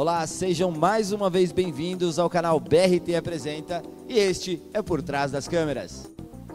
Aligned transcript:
Olá, 0.00 0.26
sejam 0.26 0.70
mais 0.70 1.12
uma 1.12 1.28
vez 1.28 1.52
bem-vindos 1.52 2.18
ao 2.18 2.30
canal 2.30 2.58
BRT 2.58 3.14
Apresenta 3.14 3.82
e 4.08 4.18
este 4.18 4.62
é 4.72 4.80
Por 4.80 5.02
Trás 5.02 5.30
das 5.30 5.46
Câmeras. 5.46 6.08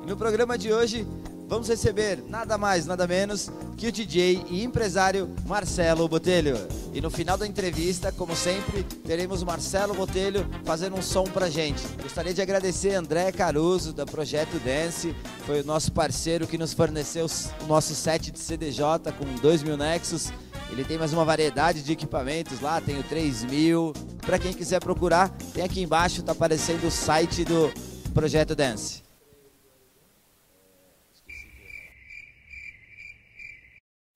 No 0.08 0.18
programa 0.18 0.58
de 0.58 0.74
hoje 0.74 1.06
vamos 1.48 1.68
receber 1.68 2.24
nada 2.28 2.58
mais, 2.58 2.88
nada 2.88 3.06
menos 3.06 3.52
que 3.78 3.88
o 3.88 3.92
DJ 3.92 4.44
e 4.50 4.64
empresário 4.64 5.30
Marcelo 5.46 6.08
Botelho. 6.08 6.58
E 6.92 7.00
no 7.00 7.12
final 7.12 7.38
da 7.38 7.46
entrevista, 7.46 8.12
como 8.12 8.36
sempre, 8.36 8.82
teremos 9.06 9.44
o 9.44 9.46
Marcelo 9.46 9.94
Botelho 9.94 10.44
fazendo 10.64 10.96
um 10.96 11.02
som 11.04 11.26
pra 11.26 11.48
gente. 11.48 11.84
Gostaria 12.02 12.34
de 12.34 12.42
agradecer 12.42 12.96
André 12.96 13.32
Caruso, 13.32 13.94
da 13.94 14.08
Projeto 14.08 14.58
Dance, 14.58 15.16
foi 15.46 15.62
o 15.62 15.66
nosso 15.66 15.92
parceiro 15.92 16.48
que 16.48 16.58
nos 16.58 16.74
forneceu 16.74 17.28
o 17.62 17.68
nosso 17.68 17.94
set 17.94 18.32
de 18.32 18.40
CDJ 18.40 19.12
com 19.16 19.36
2 19.40 19.62
mil 19.62 19.78
Nexus. 19.78 20.32
Ele 20.72 20.84
tem 20.84 20.98
mais 20.98 21.14
uma 21.14 21.24
variedade 21.24 21.84
de 21.84 21.92
equipamentos 21.92 22.60
lá, 22.60 22.82
tem 22.82 23.00
o 23.00 23.04
3000. 23.04 23.94
Para 24.26 24.40
quem 24.40 24.54
quiser 24.54 24.80
procurar, 24.80 25.30
tem 25.54 25.64
aqui 25.64 25.82
embaixo, 25.82 26.24
tá 26.24 26.32
aparecendo 26.32 26.86
o 26.86 26.92
site 26.92 27.46
do 27.46 27.72
Projeto 28.14 28.56
Dance. 28.56 29.04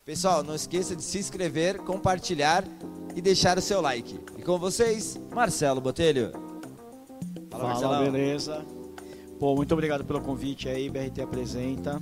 Pessoal, 0.04 0.44
não 0.44 0.56
esqueça 0.56 0.96
de 0.96 1.04
se 1.04 1.20
inscrever, 1.20 1.78
compartilhar 1.78 2.64
e 3.16 3.22
deixar 3.22 3.60
o 3.60 3.62
seu 3.62 3.80
like. 3.80 4.20
E 4.38 4.42
com 4.42 4.58
vocês, 4.58 5.20
Marcelo 5.32 5.80
Botelho. 5.80 6.32
Fala, 7.52 7.76
Fala 7.76 8.04
beleza? 8.04 8.66
Pô, 9.40 9.56
muito 9.56 9.72
obrigado 9.72 10.04
pelo 10.04 10.20
convite 10.20 10.68
aí, 10.68 10.90
BRT 10.90 11.22
apresenta. 11.22 12.02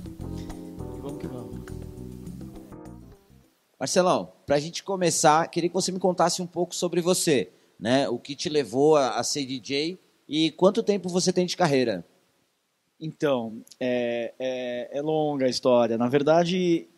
Marcelão, 3.78 4.32
para 4.44 4.56
a 4.56 4.60
gente 4.60 4.82
começar, 4.82 5.48
queria 5.48 5.70
que 5.70 5.74
você 5.74 5.92
me 5.92 6.00
contasse 6.00 6.42
um 6.42 6.46
pouco 6.46 6.74
sobre 6.74 7.00
você, 7.00 7.52
né? 7.78 8.08
O 8.08 8.18
que 8.18 8.34
te 8.34 8.48
levou 8.48 8.96
a, 8.96 9.18
a 9.18 9.22
ser 9.22 9.46
DJ 9.46 9.96
e 10.28 10.50
quanto 10.50 10.82
tempo 10.82 11.08
você 11.08 11.32
tem 11.32 11.46
de 11.46 11.56
carreira? 11.56 12.04
Então, 12.98 13.62
é, 13.78 14.34
é, 14.36 14.98
é 14.98 15.00
longa 15.00 15.46
a 15.46 15.48
história. 15.48 15.96
Na 15.96 16.08
verdade, 16.08 16.88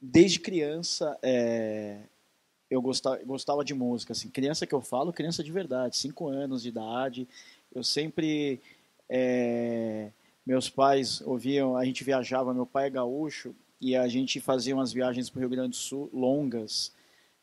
desde 0.00 0.40
criança 0.40 1.16
é, 1.22 2.00
eu 2.68 2.82
gostava, 2.82 3.22
gostava 3.22 3.64
de 3.64 3.72
música. 3.72 4.12
Assim, 4.12 4.28
criança 4.28 4.66
que 4.66 4.74
eu 4.74 4.80
falo, 4.80 5.12
criança 5.12 5.44
de 5.44 5.52
verdade, 5.52 5.96
cinco 5.96 6.26
anos 6.26 6.62
de 6.64 6.70
idade. 6.70 7.28
Eu 7.72 7.84
sempre 7.84 8.60
é, 9.08 10.10
meus 10.44 10.68
pais 10.68 11.20
ouviam, 11.20 11.76
a 11.76 11.84
gente 11.84 12.02
viajava. 12.02 12.52
Meu 12.52 12.66
pai 12.66 12.88
é 12.88 12.90
gaúcho 12.90 13.54
e 13.80 13.96
a 13.96 14.08
gente 14.08 14.40
fazia 14.40 14.74
umas 14.74 14.92
viagens 14.92 15.30
para 15.30 15.38
o 15.38 15.40
Rio 15.40 15.50
Grande 15.50 15.70
do 15.70 15.76
Sul 15.76 16.10
longas, 16.12 16.92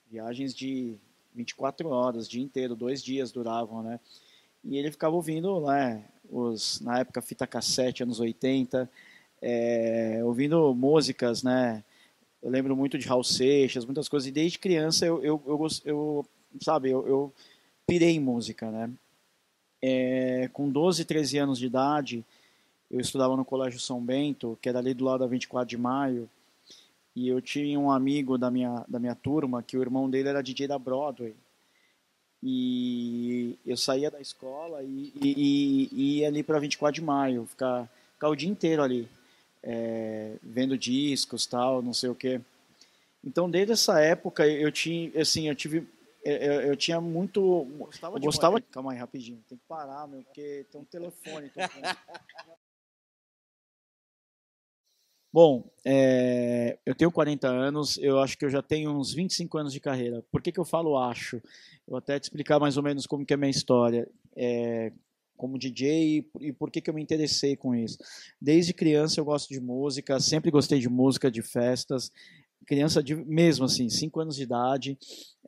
viagens 0.09 0.53
de 0.53 0.95
24 1.33 1.89
horas, 1.89 2.27
dia 2.27 2.43
inteiro, 2.43 2.75
dois 2.75 3.03
dias 3.03 3.31
duravam, 3.31 3.83
né? 3.83 3.99
E 4.63 4.77
ele 4.77 4.91
ficava 4.91 5.15
ouvindo, 5.15 5.59
né, 5.61 6.05
os, 6.29 6.79
na 6.81 6.99
época, 6.99 7.21
fita 7.21 7.45
cassete, 7.45 8.03
anos 8.03 8.19
80, 8.19 8.89
é, 9.41 10.21
ouvindo 10.23 10.73
músicas, 10.73 11.43
né, 11.43 11.83
eu 12.45 12.51
lembro 12.51 12.75
muito 12.75 12.95
de 12.95 13.07
Raul 13.07 13.23
Seixas, 13.23 13.85
muitas 13.85 14.07
coisas. 14.07 14.27
E 14.27 14.31
desde 14.31 14.59
criança 14.59 15.03
eu, 15.03 15.23
eu, 15.23 15.41
eu, 15.47 15.67
eu 15.83 16.25
sabe, 16.61 16.91
eu, 16.91 17.07
eu, 17.07 17.33
pirei 17.87 18.11
em 18.11 18.19
música, 18.19 18.69
né? 18.69 18.91
É, 19.81 20.47
com 20.53 20.69
12, 20.69 21.05
13 21.05 21.39
anos 21.39 21.57
de 21.57 21.65
idade, 21.65 22.23
eu 22.89 22.99
estudava 22.99 23.35
no 23.35 23.45
Colégio 23.45 23.79
São 23.79 24.01
Bento, 24.01 24.57
que 24.61 24.69
era 24.69 24.79
ali 24.79 24.93
do 24.93 25.05
lado 25.05 25.19
da 25.19 25.27
24 25.27 25.67
de 25.67 25.77
Maio, 25.77 26.29
e 27.15 27.27
eu 27.27 27.41
tinha 27.41 27.79
um 27.79 27.91
amigo 27.91 28.37
da 28.37 28.51
minha, 28.51 28.83
da 28.87 28.99
minha 28.99 29.15
turma, 29.15 29.63
que 29.63 29.77
o 29.77 29.81
irmão 29.81 30.09
dele 30.09 30.29
era 30.29 30.43
DJ 30.43 30.67
da 30.67 30.77
Broadway. 30.77 31.33
E 32.43 33.57
eu 33.65 33.77
saía 33.77 34.11
da 34.11 34.19
escola 34.19 34.83
e, 34.83 35.11
e, 35.21 35.89
e, 35.91 36.19
ia 36.19 36.27
ali 36.27 36.43
para 36.43 36.59
24 36.59 36.93
de 36.93 37.01
Maio, 37.01 37.45
ficar, 37.45 37.89
ficar 38.13 38.29
o 38.29 38.35
dia 38.35 38.49
inteiro 38.49 38.83
ali 38.83 39.09
é, 39.65 40.35
vendo 40.43 40.77
discos 40.77 41.47
tal, 41.47 41.81
não 41.81 41.93
sei 41.93 42.09
o 42.09 42.15
que. 42.15 42.39
Então 43.23 43.49
desde 43.49 43.73
essa 43.73 43.99
época 43.99 44.47
eu 44.47 44.71
tinha, 44.71 45.19
assim, 45.19 45.49
eu 45.49 45.55
tive, 45.55 45.87
eu, 46.23 46.61
eu 46.61 46.75
tinha 46.75 47.01
muito, 47.01 47.65
gostava, 47.79 48.17
eu 48.17 48.21
gostava 48.21 48.61
de... 48.61 48.67
calma 48.67 48.91
aí 48.91 48.99
rapidinho, 48.99 49.43
tem 49.49 49.57
que 49.57 49.63
parar, 49.67 50.07
meu, 50.07 50.21
porque 50.21 50.65
tem 50.71 50.79
um 50.79 50.85
telefone. 50.85 51.51
Bom, 55.35 55.69
é, 55.83 56.79
eu 56.85 56.95
tenho 56.95 57.11
40 57.11 57.49
anos, 57.49 57.97
eu 57.97 58.19
acho 58.19 58.37
que 58.37 58.45
eu 58.45 58.49
já 58.49 58.61
tenho 58.61 58.89
uns 58.97 59.13
25 59.13 59.57
anos 59.57 59.73
de 59.73 59.81
carreira. 59.81 60.23
Por 60.31 60.41
que, 60.41 60.49
que 60.49 60.57
eu 60.57 60.63
falo 60.63 60.97
acho? 60.97 61.35
Eu 61.35 61.89
vou 61.89 61.97
até 61.97 62.17
te 62.17 62.23
explicar 62.23 62.57
mais 62.57 62.77
ou 62.77 62.83
menos 62.83 63.05
como 63.05 63.25
que 63.25 63.33
é 63.33 63.35
a 63.35 63.37
minha 63.37 63.51
história. 63.51 64.07
É, 64.33 64.93
como 65.35 65.59
DJ 65.59 66.25
e 66.39 66.53
por 66.53 66.71
que, 66.71 66.79
que 66.79 66.89
eu 66.89 66.93
me 66.93 67.03
interessei 67.03 67.57
com 67.57 67.75
isso. 67.75 67.97
Desde 68.39 68.73
criança 68.73 69.19
eu 69.19 69.25
gosto 69.25 69.49
de 69.49 69.59
música, 69.59 70.21
sempre 70.21 70.49
gostei 70.49 70.79
de 70.79 70.87
música, 70.87 71.29
de 71.29 71.41
festas. 71.41 72.13
Criança 72.65 73.03
de, 73.03 73.13
mesmo 73.13 73.65
assim, 73.65 73.89
5 73.89 74.21
anos 74.21 74.37
de 74.37 74.43
idade, 74.43 74.97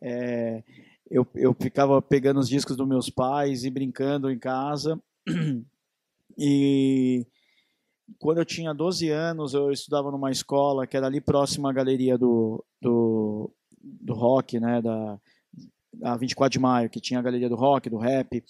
é, 0.02 0.66
eu, 1.10 1.26
eu 1.34 1.56
ficava 1.58 2.02
pegando 2.02 2.42
os 2.42 2.50
discos 2.50 2.76
dos 2.76 2.86
meus 2.86 3.10
pais 3.10 3.64
e 3.64 3.70
brincando 3.70 4.30
em 4.30 4.38
casa. 4.38 5.02
E 6.40 7.26
quando 8.20 8.38
eu 8.40 8.46
tinha 8.46 8.74
12 8.74 9.10
anos, 9.10 9.54
eu 9.54 9.72
estudava 9.72 10.12
numa 10.12 10.32
escola 10.32 10.88
que 10.88 10.96
era 10.96 11.08
ali 11.08 11.20
próxima 11.20 11.70
à 11.70 11.74
galeria 11.74 12.18
do, 12.18 12.64
do, 12.82 13.52
do 13.82 14.14
rock, 14.14 14.60
né, 14.60 14.82
da, 14.82 15.20
a 16.04 16.18
24 16.18 16.52
de 16.52 16.60
maio, 16.60 16.90
que 16.90 17.02
tinha 17.02 17.20
a 17.20 17.24
galeria 17.24 17.50
do 17.50 17.56
rock, 17.56 17.90
do 17.90 17.98
rap. 17.98 18.44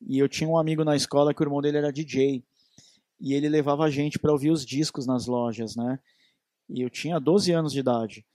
E 0.00 0.18
eu 0.18 0.28
tinha 0.28 0.48
um 0.48 0.58
amigo 0.58 0.84
na 0.84 0.96
escola 0.96 1.34
que 1.34 1.42
o 1.42 1.44
irmão 1.44 1.60
dele 1.60 1.78
era 1.78 1.92
DJ. 1.92 2.42
E 3.20 3.34
ele 3.34 3.48
levava 3.48 3.84
a 3.84 3.90
gente 3.90 4.18
para 4.18 4.32
ouvir 4.32 4.50
os 4.50 4.64
discos 4.64 5.06
nas 5.06 5.26
lojas, 5.26 5.74
né? 5.74 5.98
E 6.68 6.82
eu 6.82 6.90
tinha 6.90 7.18
12 7.18 7.52
anos 7.52 7.72
de 7.72 7.80
idade. 7.80 8.26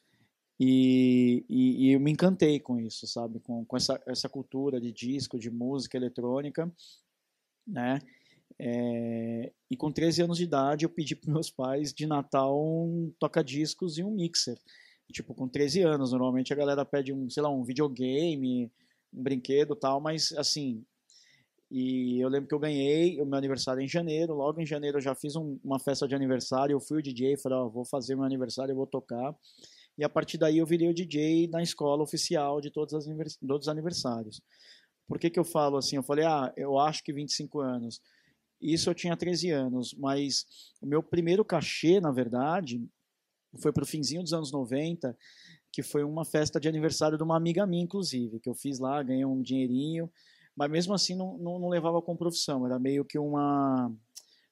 E, 0.60 1.46
e, 1.50 1.88
e 1.88 1.94
eu 1.94 2.00
me 2.00 2.12
encantei 2.12 2.60
com 2.60 2.80
isso, 2.80 3.08
sabe? 3.08 3.40
Com, 3.40 3.66
com 3.66 3.78
essa, 3.78 4.02
essa 4.06 4.30
cultura 4.30 4.80
de 4.80 4.92
disco, 4.92 5.40
de 5.40 5.50
música 5.50 5.98
eletrônica, 5.98 6.72
né? 7.68 8.00
É, 8.60 9.52
e 9.72 9.78
com 9.78 9.90
13 9.90 10.24
anos 10.24 10.38
de 10.38 10.44
idade 10.44 10.84
eu 10.84 10.90
pedi 10.90 11.16
para 11.16 11.32
meus 11.32 11.50
pais 11.50 11.94
de 11.94 12.06
Natal 12.06 12.62
um 12.62 13.10
toca-discos 13.18 13.98
e 13.98 14.04
um 14.04 14.12
mixer. 14.12 14.60
Tipo, 15.10 15.34
com 15.34 15.48
13 15.48 15.82
anos, 15.82 16.12
normalmente 16.12 16.52
a 16.52 16.56
galera 16.58 16.84
pede 16.84 17.14
um, 17.14 17.30
sei 17.30 17.42
lá, 17.42 17.50
um 17.50 17.64
videogame, 17.64 18.70
um 19.14 19.24
brinquedo 19.24 19.74
tal, 19.74 20.02
mas 20.02 20.34
assim, 20.34 20.84
e 21.72 22.20
eu 22.20 22.28
lembro 22.28 22.50
que 22.50 22.54
eu 22.54 22.60
ganhei 22.60 23.22
o 23.22 23.26
meu 23.26 23.38
aniversário 23.38 23.82
em 23.82 23.88
janeiro. 23.88 24.34
Logo 24.34 24.60
em 24.60 24.66
janeiro 24.66 24.98
eu 24.98 25.02
já 25.02 25.16
fiz 25.16 25.38
um, 25.38 25.58
uma 25.64 25.80
festa 25.80 26.06
de 26.06 26.14
aniversário. 26.14 26.74
Eu 26.74 26.82
fui 26.82 27.00
o 27.00 27.02
DJ, 27.02 27.38
falei, 27.38 27.58
ó, 27.58 27.70
vou 27.70 27.86
fazer 27.86 28.14
meu 28.14 28.26
aniversário, 28.26 28.74
eu 28.74 28.76
vou 28.76 28.86
tocar. 28.86 29.34
E 29.98 30.04
a 30.04 30.10
partir 30.10 30.38
daí 30.38 30.58
eu 30.58 30.66
virei 30.66 30.90
o 30.90 30.94
DJ 30.94 31.48
na 31.48 31.64
escola 31.64 32.04
oficial 32.04 32.60
de 32.60 32.70
todos, 32.72 32.94
as 32.94 33.06
todos 33.38 33.68
os 33.68 33.70
aniversários. 33.70 34.42
Por 35.08 35.18
que, 35.18 35.30
que 35.30 35.40
eu 35.40 35.46
falo 35.46 35.78
assim? 35.78 35.96
Eu 35.96 36.04
falei, 36.04 36.26
ah, 36.26 36.52
eu 36.58 36.78
acho 36.78 37.02
que 37.06 37.14
25 37.14 37.62
anos. 37.62 38.02
Isso 38.62 38.90
eu 38.90 38.94
tinha 38.94 39.18
13 39.18 39.50
anos, 39.50 39.94
mas 39.96 40.46
o 40.82 40.86
meu 40.86 41.02
primeiro 41.02 41.44
cachê, 41.44 42.00
na 42.00 42.12
verdade, 42.12 42.82
foi 43.60 43.74
para 43.74 43.84
o 43.84 43.88
finzinho 43.88 44.22
dos 44.22 44.34
anos 44.34 44.52
90, 44.52 45.18
que 45.72 45.82
foi 45.82 46.04
uma 46.04 46.24
festa 46.24 46.60
de 46.60 46.70
aniversário 46.70 47.18
de 47.18 47.24
uma 47.24 47.36
amiga 47.36 47.66
minha, 47.66 47.84
inclusive, 47.84 48.40
que 48.40 48.50
eu 48.50 48.54
fiz 48.54 48.80
lá, 48.80 49.02
ganhei 49.02 49.26
um 49.26 49.42
dinheirinho 49.42 50.10
mas 50.56 50.70
mesmo 50.70 50.94
assim 50.94 51.16
não, 51.16 51.38
não, 51.38 51.60
não 51.60 51.70
levava 51.70 52.02
como 52.02 52.18
profissão, 52.18 52.66
era 52.66 52.78
meio 52.80 53.06
que 53.06 53.18
uma 53.18 53.92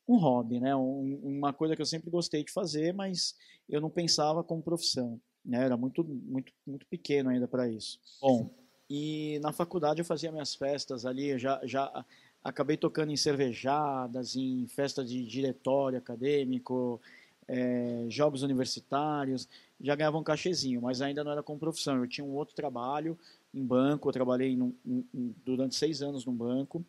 um 0.08 0.18
hobby, 0.18 0.60
né? 0.60 0.76
Um, 0.76 1.20
uma 1.22 1.54
coisa 1.54 1.76
que 1.76 1.82
eu 1.82 1.86
sempre 1.86 2.10
gostei 2.10 2.44
de 2.44 2.52
fazer, 2.52 2.94
mas 2.94 3.36
eu 3.70 3.80
não 3.80 3.92
pensava 3.92 4.44
como 4.44 4.64
profissão, 4.64 5.22
né? 5.46 5.64
Era 5.64 5.78
muito 5.78 6.04
muito 6.04 6.52
muito 6.66 6.86
pequeno 6.88 7.30
ainda 7.30 7.48
para 7.48 7.70
isso. 7.70 8.00
Bom, 8.20 8.50
e 8.90 9.40
na 9.44 9.52
faculdade 9.52 10.02
eu 10.02 10.06
fazia 10.06 10.32
minhas 10.32 10.56
festas 10.56 11.06
ali, 11.06 11.38
já 11.38 11.62
já 11.64 12.06
acabei 12.44 12.78
tocando 12.78 13.12
em 13.12 13.18
cervejadas, 13.18 14.36
em 14.36 14.66
festas 14.68 15.10
de 15.10 15.26
diretório 15.26 15.98
acadêmico, 15.98 17.02
é, 17.48 18.06
jogos 18.10 18.44
universitários, 18.44 19.48
já 19.82 19.96
ganhava 19.96 20.18
um 20.18 20.24
cachezinho, 20.24 20.82
mas 20.82 21.02
ainda 21.02 21.24
não 21.24 21.32
era 21.32 21.44
como 21.44 21.60
profissão. 21.60 21.98
Eu 21.98 22.08
tinha 22.08 22.26
um 22.26 22.36
outro 22.36 22.56
trabalho 22.56 23.18
em 23.54 23.66
banco, 23.66 24.08
eu 24.08 24.14
trabalhei 24.14 24.56
num, 24.56 24.74
num, 24.86 25.34
durante 25.44 25.76
seis 25.76 26.02
anos 26.02 26.26
no 26.26 26.32
banco. 26.32 26.84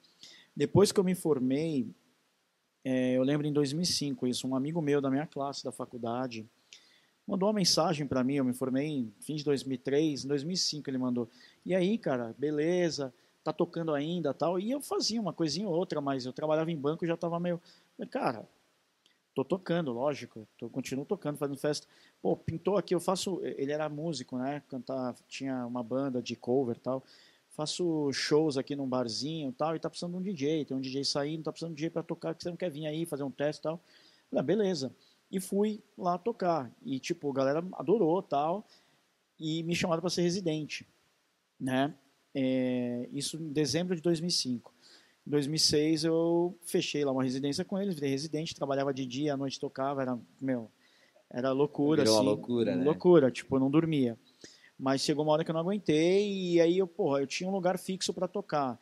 Depois 0.54 0.92
que 0.92 1.00
eu 1.00 1.04
me 1.04 1.14
formei, 1.14 1.88
é, 2.84 3.12
eu 3.12 3.22
lembro 3.22 3.46
em 3.46 3.52
2005 3.52 4.26
isso, 4.26 4.46
um 4.46 4.54
amigo 4.54 4.80
meu 4.82 5.00
da 5.00 5.10
minha 5.10 5.26
classe 5.26 5.64
da 5.64 5.72
faculdade 5.72 6.46
mandou 7.26 7.46
uma 7.46 7.54
mensagem 7.54 8.06
para 8.08 8.24
mim, 8.24 8.34
eu 8.34 8.44
me 8.44 8.52
formei 8.52 8.86
em 8.88 9.14
fim 9.20 9.36
de 9.36 9.44
2003, 9.44 10.24
em 10.24 10.28
2005 10.28 10.90
ele 10.90 10.98
mandou, 10.98 11.28
e 11.64 11.74
aí 11.74 11.96
cara, 11.96 12.34
beleza, 12.36 13.14
tá 13.42 13.52
tocando 13.52 13.94
ainda 13.94 14.34
tal, 14.34 14.58
e 14.58 14.70
eu 14.70 14.80
fazia 14.80 15.20
uma 15.20 15.32
coisinha 15.32 15.68
ou 15.68 15.74
outra, 15.74 16.00
mas 16.00 16.26
eu 16.26 16.32
trabalhava 16.32 16.70
em 16.70 16.76
banco 16.76 17.04
e 17.04 17.08
já 17.08 17.16
tava 17.16 17.40
meio, 17.40 17.60
cara, 18.10 18.46
tô 19.34 19.44
tocando, 19.44 19.92
lógico, 19.92 20.46
tô, 20.58 20.68
continuo 20.68 21.04
tocando, 21.04 21.38
fazendo 21.38 21.58
festa. 21.58 21.86
Pô, 22.20 22.36
pintou 22.36 22.76
aqui, 22.76 22.94
eu 22.94 23.00
faço, 23.00 23.40
ele 23.42 23.72
era 23.72 23.88
músico, 23.88 24.36
né, 24.36 24.62
cantar, 24.68 25.14
tinha 25.26 25.66
uma 25.66 25.82
banda 25.82 26.20
de 26.20 26.36
cover 26.36 26.78
tal, 26.78 27.02
faço 27.50 28.12
shows 28.12 28.56
aqui 28.56 28.76
num 28.76 28.88
barzinho 28.88 29.52
tal, 29.52 29.74
e 29.74 29.78
tá 29.78 29.88
precisando 29.88 30.12
de 30.12 30.18
um 30.18 30.22
DJ, 30.22 30.64
tem 30.64 30.76
um 30.76 30.80
DJ 30.80 31.04
saindo, 31.04 31.44
tá 31.44 31.52
precisando 31.52 31.74
de 31.74 31.74
um 31.74 31.76
DJ 31.76 31.90
para 31.90 32.02
tocar, 32.02 32.34
que 32.34 32.42
você 32.42 32.50
não 32.50 32.56
quer 32.56 32.70
vir 32.70 32.86
aí 32.86 33.04
fazer 33.06 33.22
um 33.22 33.30
teste 33.30 33.62
tal. 33.62 33.80
Falei, 34.28 34.40
ah, 34.40 34.42
beleza. 34.42 34.94
E 35.30 35.40
fui 35.40 35.82
lá 35.96 36.18
tocar. 36.18 36.70
E, 36.82 36.98
tipo, 36.98 37.30
a 37.30 37.34
galera 37.34 37.64
adorou 37.74 38.22
tal, 38.22 38.66
e 39.38 39.62
me 39.62 39.74
chamaram 39.74 40.00
para 40.00 40.10
ser 40.10 40.22
residente, 40.22 40.86
né? 41.58 41.94
É, 42.34 43.08
isso 43.12 43.36
em 43.36 43.52
dezembro 43.52 43.94
de 43.94 44.02
2005. 44.02 44.72
Em 45.26 45.30
2006 45.30 46.04
eu 46.04 46.56
fechei 46.64 47.04
lá 47.04 47.12
uma 47.12 47.22
residência 47.22 47.64
com 47.64 47.78
eles, 47.78 47.94
virei 47.94 48.10
residente, 48.10 48.54
trabalhava 48.54 48.92
de 48.94 49.04
dia, 49.04 49.34
à 49.34 49.36
noite 49.36 49.60
tocava, 49.60 50.02
era, 50.02 50.18
meu, 50.40 50.70
era 51.30 51.52
loucura, 51.52 52.02
Virou 52.02 52.16
assim. 52.16 52.26
uma 52.26 52.32
loucura, 52.34 52.76
né? 52.76 52.84
Loucura, 52.84 53.30
tipo, 53.30 53.56
eu 53.56 53.60
não 53.60 53.70
dormia. 53.70 54.18
Mas 54.78 55.02
chegou 55.02 55.24
uma 55.24 55.32
hora 55.32 55.44
que 55.44 55.50
eu 55.50 55.52
não 55.52 55.60
aguentei 55.60 56.32
e 56.32 56.60
aí 56.60 56.78
eu, 56.78 56.86
porra, 56.86 57.20
eu 57.20 57.26
tinha 57.26 57.48
um 57.48 57.52
lugar 57.52 57.78
fixo 57.78 58.14
para 58.14 58.26
tocar. 58.26 58.78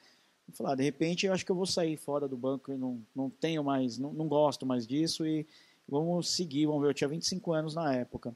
Eu 0.48 0.54
falei, 0.54 0.72
ah, 0.72 0.76
de 0.76 0.84
repente 0.84 1.26
eu 1.26 1.32
acho 1.32 1.44
que 1.44 1.50
eu 1.52 1.56
vou 1.56 1.66
sair 1.66 1.96
fora 1.96 2.28
do 2.28 2.36
banco 2.36 2.72
e 2.72 2.76
não, 2.78 3.02
não 3.14 3.28
tenho 3.28 3.62
mais, 3.64 3.98
não, 3.98 4.12
não 4.12 4.28
gosto 4.28 4.64
mais 4.64 4.86
disso 4.86 5.26
e 5.26 5.46
vamos 5.88 6.30
seguir, 6.30 6.66
vamos 6.66 6.82
ver. 6.82 6.88
Eu 6.90 6.94
tinha 6.94 7.08
25 7.08 7.52
anos 7.52 7.74
na 7.74 7.94
época. 7.94 8.34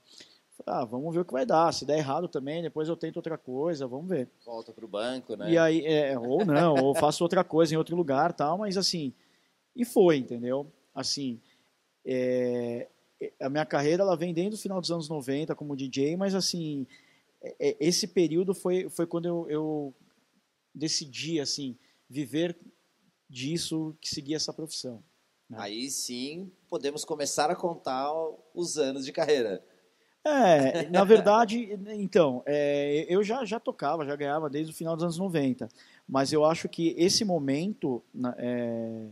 Ah, 0.66 0.84
vamos 0.84 1.12
ver 1.14 1.20
o 1.20 1.25
que 1.25 1.32
vai 1.32 1.44
dar. 1.46 1.72
Se 1.72 1.84
der 1.84 1.99
errado 1.99 2.28
também, 2.28 2.62
depois 2.62 2.88
eu 2.88 2.96
tento 2.96 3.16
outra 3.16 3.37
coisa, 3.37 3.87
vamos 3.87 4.08
ver. 4.08 4.28
Volta 4.44 4.72
pro 4.72 4.87
banco, 4.87 5.34
né? 5.37 5.50
E 5.50 5.58
aí, 5.58 5.84
é, 5.84 6.19
ou 6.19 6.44
não, 6.44 6.75
ou 6.75 6.94
faço 6.94 7.22
outra 7.25 7.43
coisa 7.43 7.75
em 7.75 7.76
outro 7.76 7.96
lugar, 7.96 8.32
tal, 8.32 8.58
mas 8.58 8.76
assim, 8.76 9.12
e 9.75 9.84
foi, 9.84 10.19
entendeu? 10.19 10.70
Assim, 10.94 11.40
é, 12.04 12.88
a 13.40 13.49
minha 13.49 13.64
carreira 13.66 14.02
ela 14.02 14.16
vem 14.16 14.32
desde 14.34 14.54
o 14.54 14.58
final 14.58 14.81
dos 14.81 14.90
anos 14.90 15.08
90 15.08 15.54
como 15.54 15.76
DJ, 15.76 16.16
mas 16.16 16.34
assim, 16.34 16.87
é, 17.43 17.76
esse 17.81 18.06
período 18.06 18.54
foi, 18.54 18.88
foi 18.88 19.06
quando 19.06 19.26
eu, 19.26 19.46
eu 19.49 19.94
decidi, 20.75 21.40
assim, 21.40 21.76
viver 22.08 22.56
disso, 23.28 23.96
que 24.00 24.08
seguir 24.08 24.34
essa 24.34 24.52
profissão. 24.52 25.02
né? 25.49 25.56
Aí 25.60 25.90
sim 25.90 26.52
podemos 26.69 27.04
começar 27.04 27.50
a 27.50 27.56
contar 27.56 28.12
os 28.54 28.76
anos 28.76 29.04
de 29.04 29.12
carreira. 29.12 29.64
É, 30.24 30.88
na 30.88 31.02
verdade, 31.02 31.76
então, 31.96 32.44
é, 32.46 33.06
eu 33.08 33.24
já, 33.24 33.44
já 33.44 33.58
tocava, 33.58 34.04
já 34.04 34.14
ganhava 34.14 34.48
desde 34.48 34.72
o 34.72 34.74
final 34.74 34.94
dos 34.94 35.02
anos 35.02 35.19
90, 35.19 35.69
mas 36.08 36.32
eu 36.32 36.44
acho 36.44 36.69
que 36.69 36.94
esse 36.96 37.24
momento, 37.24 38.02
é, 38.38 39.08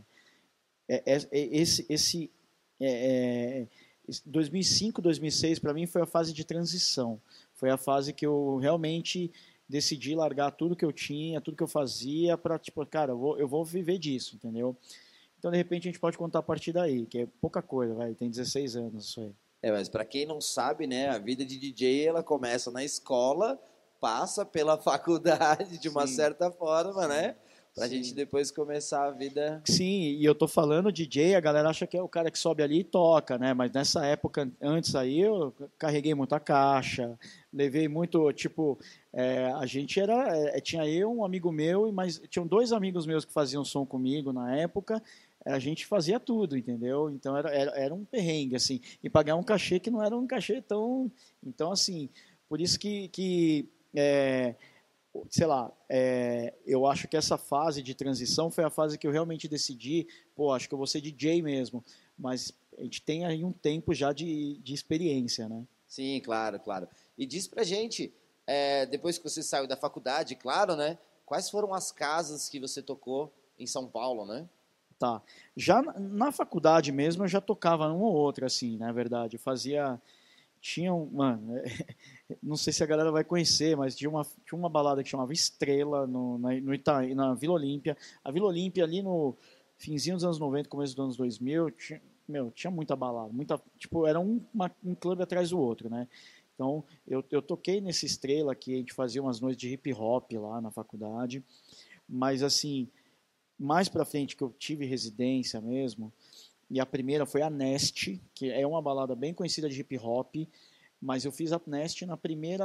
é, 0.88 1.02
é, 1.04 1.16
é, 1.16 1.56
esse, 1.56 1.84
esse 1.88 2.30
2005, 4.24 5.02
2006, 5.02 5.58
para 5.58 5.74
mim 5.74 5.84
foi 5.84 6.02
a 6.02 6.06
fase 6.06 6.32
de 6.32 6.44
transição, 6.44 7.20
foi 7.54 7.70
a 7.70 7.76
fase 7.76 8.12
que 8.12 8.24
eu 8.24 8.58
realmente 8.58 9.32
decidi 9.68 10.14
largar 10.14 10.52
tudo 10.52 10.76
que 10.76 10.84
eu 10.84 10.92
tinha, 10.92 11.40
tudo 11.40 11.56
que 11.56 11.62
eu 11.62 11.68
fazia, 11.68 12.38
para, 12.38 12.56
tipo, 12.56 12.84
cara, 12.86 13.12
eu 13.12 13.18
vou, 13.18 13.38
eu 13.38 13.48
vou 13.48 13.64
viver 13.64 13.98
disso, 13.98 14.36
entendeu? 14.36 14.76
Então, 15.38 15.50
de 15.50 15.56
repente, 15.56 15.88
a 15.88 15.90
gente 15.90 16.00
pode 16.00 16.16
contar 16.16 16.38
a 16.38 16.42
partir 16.42 16.72
daí, 16.72 17.06
que 17.06 17.18
é 17.18 17.26
pouca 17.40 17.62
coisa, 17.62 17.94
vai, 17.94 18.14
tem 18.14 18.30
16 18.30 18.76
anos 18.76 19.06
isso 19.06 19.20
aí. 19.20 19.32
É, 19.62 19.70
mas 19.70 19.88
para 19.88 20.04
quem 20.04 20.24
não 20.24 20.40
sabe, 20.40 20.86
né, 20.86 21.08
a 21.08 21.18
vida 21.18 21.44
de 21.44 21.58
DJ 21.58 22.06
ela 22.06 22.22
começa 22.22 22.70
na 22.70 22.82
escola, 22.82 23.60
passa 24.00 24.44
pela 24.44 24.78
faculdade 24.80 25.78
de 25.78 25.88
uma 25.88 26.06
Sim. 26.06 26.14
certa 26.14 26.50
forma, 26.50 27.06
né? 27.06 27.36
Pra 27.74 27.86
Sim. 27.86 27.96
gente 27.96 28.14
depois 28.14 28.50
começar 28.50 29.06
a 29.06 29.10
vida. 29.12 29.62
Sim, 29.64 30.16
e 30.18 30.24
eu 30.24 30.34
tô 30.34 30.48
falando 30.48 30.90
DJ, 30.90 31.36
a 31.36 31.40
galera 31.40 31.68
acha 31.68 31.86
que 31.86 31.96
é 31.96 32.02
o 32.02 32.08
cara 32.08 32.30
que 32.30 32.38
sobe 32.38 32.64
ali 32.64 32.80
e 32.80 32.84
toca, 32.84 33.38
né? 33.38 33.54
Mas 33.54 33.70
nessa 33.70 34.04
época, 34.04 34.50
antes 34.60 34.96
aí, 34.96 35.20
eu 35.20 35.54
carreguei 35.78 36.12
muita 36.12 36.40
caixa, 36.40 37.16
levei 37.52 37.86
muito, 37.86 38.32
tipo, 38.32 38.76
é, 39.12 39.52
a 39.52 39.66
gente 39.66 40.00
era, 40.00 40.36
é, 40.36 40.60
tinha 40.60 40.84
eu, 40.88 41.12
um 41.12 41.24
amigo 41.24 41.52
meu, 41.52 41.86
e 41.86 41.92
mais, 41.92 42.20
tinham 42.28 42.46
dois 42.46 42.72
amigos 42.72 43.06
meus 43.06 43.24
que 43.24 43.32
faziam 43.32 43.64
som 43.64 43.86
comigo 43.86 44.32
na 44.32 44.56
época, 44.56 45.00
a 45.44 45.58
gente 45.58 45.86
fazia 45.86 46.20
tudo, 46.20 46.56
entendeu? 46.56 47.10
Então 47.10 47.36
era, 47.36 47.50
era, 47.50 47.70
era 47.72 47.94
um 47.94 48.04
perrengue, 48.04 48.56
assim, 48.56 48.80
e 49.02 49.08
pagar 49.08 49.36
um 49.36 49.42
cachê 49.42 49.80
que 49.80 49.90
não 49.90 50.02
era 50.02 50.16
um 50.16 50.26
cachê 50.26 50.60
tão, 50.60 51.10
então 51.42 51.72
assim, 51.72 52.08
por 52.48 52.60
isso 52.60 52.78
que, 52.78 53.08
que 53.08 53.68
é, 53.94 54.54
sei 55.28 55.46
lá, 55.46 55.72
é, 55.88 56.54
eu 56.66 56.86
acho 56.86 57.08
que 57.08 57.16
essa 57.16 57.38
fase 57.38 57.82
de 57.82 57.94
transição 57.94 58.50
foi 58.50 58.64
a 58.64 58.70
fase 58.70 58.98
que 58.98 59.06
eu 59.06 59.12
realmente 59.12 59.48
decidi, 59.48 60.06
pô, 60.34 60.52
acho 60.52 60.68
que 60.68 60.74
eu 60.74 60.78
vou 60.78 60.86
ser 60.86 61.00
DJ 61.00 61.42
mesmo, 61.42 61.84
mas 62.18 62.52
a 62.78 62.82
gente 62.82 63.02
tem 63.02 63.24
aí 63.24 63.44
um 63.44 63.52
tempo 63.52 63.94
já 63.94 64.12
de, 64.12 64.58
de 64.58 64.74
experiência, 64.74 65.48
né? 65.48 65.64
Sim, 65.86 66.20
claro, 66.20 66.60
claro. 66.60 66.88
E 67.18 67.26
diz 67.26 67.48
pra 67.48 67.64
gente, 67.64 68.12
é, 68.46 68.86
depois 68.86 69.18
que 69.18 69.24
você 69.24 69.42
saiu 69.42 69.66
da 69.66 69.76
faculdade, 69.76 70.36
claro, 70.36 70.76
né? 70.76 70.98
Quais 71.26 71.50
foram 71.50 71.74
as 71.74 71.90
casas 71.90 72.48
que 72.48 72.60
você 72.60 72.82
tocou 72.82 73.32
em 73.58 73.66
São 73.66 73.86
Paulo, 73.88 74.24
né? 74.24 74.48
Tá. 75.00 75.22
Já 75.56 75.80
na- 75.80 76.30
faculdade 76.30 76.92
mesmo 76.92 77.24
eu 77.24 77.28
já 77.28 77.40
tocava 77.40 77.88
numa 77.88 78.04
ou 78.04 78.12
outra, 78.14 78.44
assim, 78.46 78.76
na 78.76 78.92
verdade. 78.92 79.36
Eu 79.36 79.40
fazia. 79.40 79.98
Tinha 80.60 80.92
um. 80.92 81.06
Mano, 81.10 81.54
não 82.42 82.54
sei 82.54 82.70
se 82.70 82.84
a 82.84 82.86
galera 82.86 83.10
vai 83.10 83.24
conhecer, 83.24 83.74
mas 83.78 83.96
tinha 83.96 84.10
uma, 84.10 84.24
tinha 84.44 84.58
uma 84.58 84.68
balada 84.68 85.02
que 85.02 85.08
chamava 85.08 85.32
Estrela 85.32 86.06
no, 86.06 86.36
na, 86.38 86.52
no 86.60 86.74
Ita, 86.74 87.00
na 87.14 87.32
Vila 87.32 87.54
Olímpia. 87.54 87.96
A 88.22 88.30
Vila 88.30 88.48
Olímpia 88.48 88.84
ali 88.84 89.00
no 89.02 89.34
finzinho 89.78 90.16
dos 90.16 90.24
anos 90.24 90.38
90, 90.38 90.68
começo 90.68 90.94
dos 90.94 91.02
anos 91.02 91.16
2000, 91.16 91.70
tinha, 91.70 92.02
meu, 92.28 92.50
tinha 92.50 92.70
muita 92.70 92.94
balada. 92.94 93.32
Muita, 93.32 93.58
tipo, 93.78 94.06
era 94.06 94.20
um, 94.20 94.38
uma- 94.52 94.70
um 94.84 94.94
clube 94.94 95.22
atrás 95.22 95.48
do 95.48 95.58
outro, 95.58 95.88
né? 95.88 96.06
Então, 96.54 96.84
eu, 97.08 97.24
eu 97.30 97.40
toquei 97.40 97.80
nesse 97.80 98.04
Estrela 98.04 98.54
que 98.54 98.74
a 98.74 98.76
gente 98.76 98.92
fazia 98.92 99.22
umas 99.22 99.40
noites 99.40 99.58
de 99.58 99.70
hip 99.72 99.94
hop 99.94 100.30
lá 100.34 100.60
na 100.60 100.70
faculdade. 100.70 101.42
Mas, 102.06 102.42
assim, 102.42 102.86
mais 103.60 103.90
pra 103.90 104.06
frente 104.06 104.34
que 104.34 104.42
eu 104.42 104.54
tive 104.58 104.86
residência 104.86 105.60
mesmo, 105.60 106.10
e 106.70 106.80
a 106.80 106.86
primeira 106.86 107.26
foi 107.26 107.42
a 107.42 107.50
Nest, 107.50 108.18
que 108.34 108.50
é 108.50 108.66
uma 108.66 108.80
balada 108.80 109.14
bem 109.14 109.34
conhecida 109.34 109.68
de 109.68 109.78
hip 109.78 109.98
hop, 109.98 110.34
mas 111.00 111.24
eu 111.24 111.32
fiz 111.32 111.52
a 111.52 111.60
Nest 111.66 112.06
na 112.06 112.16
primeira, 112.16 112.64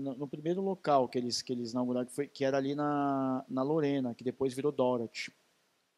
no, 0.00 0.28
primeiro 0.28 0.60
local 0.60 1.08
que 1.08 1.16
eles, 1.16 1.40
que 1.40 1.52
eles 1.52 1.72
inauguraram, 1.72 2.06
que, 2.06 2.14
foi, 2.14 2.26
que 2.26 2.44
era 2.44 2.58
ali 2.58 2.74
na, 2.74 3.44
na 3.48 3.62
Lorena, 3.62 4.14
que 4.14 4.22
depois 4.22 4.52
virou 4.52 4.70
Dorothy. 4.70 5.32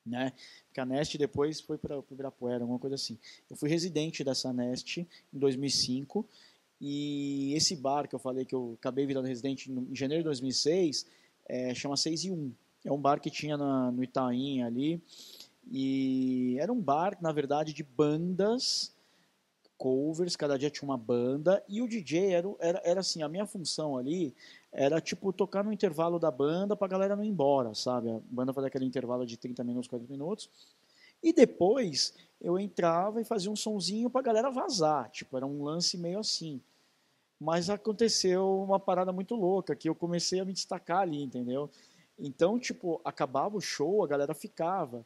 Né? 0.06 0.32
Porque 0.66 0.80
a 0.80 0.84
Nest 0.84 1.16
depois 1.16 1.60
foi 1.60 1.78
para 1.78 1.98
o 1.98 2.04
Ibirapuera, 2.10 2.62
alguma 2.62 2.78
coisa 2.78 2.94
assim. 2.94 3.18
Eu 3.50 3.56
fui 3.56 3.68
residente 3.68 4.22
dessa 4.22 4.52
Nest 4.52 4.98
em 4.98 5.38
2005, 5.38 6.28
e 6.80 7.54
esse 7.54 7.74
bar 7.74 8.06
que 8.06 8.14
eu 8.14 8.18
falei 8.18 8.44
que 8.44 8.54
eu 8.54 8.76
acabei 8.78 9.06
virando 9.06 9.26
residente 9.26 9.72
em 9.72 9.94
janeiro 9.94 10.22
de 10.22 10.28
2006, 10.28 11.06
é, 11.46 11.74
chama 11.74 11.96
6 11.96 12.24
e 12.24 12.30
1. 12.30 12.52
É 12.84 12.92
um 12.92 13.00
bar 13.00 13.20
que 13.20 13.30
tinha 13.30 13.56
na, 13.56 13.90
no 13.90 14.04
Itaim 14.04 14.62
ali, 14.62 15.02
e 15.70 16.56
era 16.60 16.72
um 16.72 16.80
bar, 16.80 17.16
na 17.20 17.32
verdade, 17.32 17.72
de 17.72 17.82
bandas, 17.82 18.92
covers, 19.78 20.36
cada 20.36 20.58
dia 20.58 20.70
tinha 20.70 20.88
uma 20.88 20.96
banda, 20.96 21.62
e 21.68 21.80
o 21.80 21.88
DJ 21.88 22.32
era, 22.32 22.48
era, 22.58 22.82
era 22.84 23.00
assim, 23.00 23.22
a 23.22 23.28
minha 23.28 23.46
função 23.46 23.96
ali 23.96 24.34
era 24.72 25.00
tipo 25.00 25.32
tocar 25.32 25.64
no 25.64 25.72
intervalo 25.72 26.18
da 26.18 26.30
banda 26.30 26.76
pra 26.76 26.88
galera 26.88 27.16
não 27.16 27.24
ir 27.24 27.28
embora, 27.28 27.74
sabe? 27.74 28.10
A 28.10 28.20
banda 28.30 28.52
fazia 28.52 28.68
aquele 28.68 28.84
intervalo 28.84 29.24
de 29.24 29.36
30 29.36 29.64
minutos, 29.64 29.88
40 29.88 30.10
minutos, 30.10 30.50
e 31.22 31.32
depois 31.32 32.12
eu 32.40 32.58
entrava 32.58 33.20
e 33.20 33.24
fazia 33.24 33.50
um 33.50 33.56
sonzinho 33.56 34.10
pra 34.10 34.20
galera 34.20 34.50
vazar, 34.50 35.10
tipo, 35.10 35.36
era 35.36 35.46
um 35.46 35.62
lance 35.62 35.96
meio 35.96 36.18
assim. 36.18 36.60
Mas 37.40 37.68
aconteceu 37.68 38.62
uma 38.62 38.78
parada 38.78 39.12
muito 39.12 39.34
louca, 39.34 39.74
que 39.74 39.88
eu 39.88 39.94
comecei 39.94 40.40
a 40.40 40.44
me 40.44 40.52
destacar 40.52 41.00
ali, 41.00 41.22
entendeu? 41.22 41.70
Então, 42.18 42.58
tipo, 42.58 43.00
acabava 43.04 43.56
o 43.56 43.60
show, 43.60 44.04
a 44.04 44.06
galera 44.06 44.34
ficava. 44.34 45.04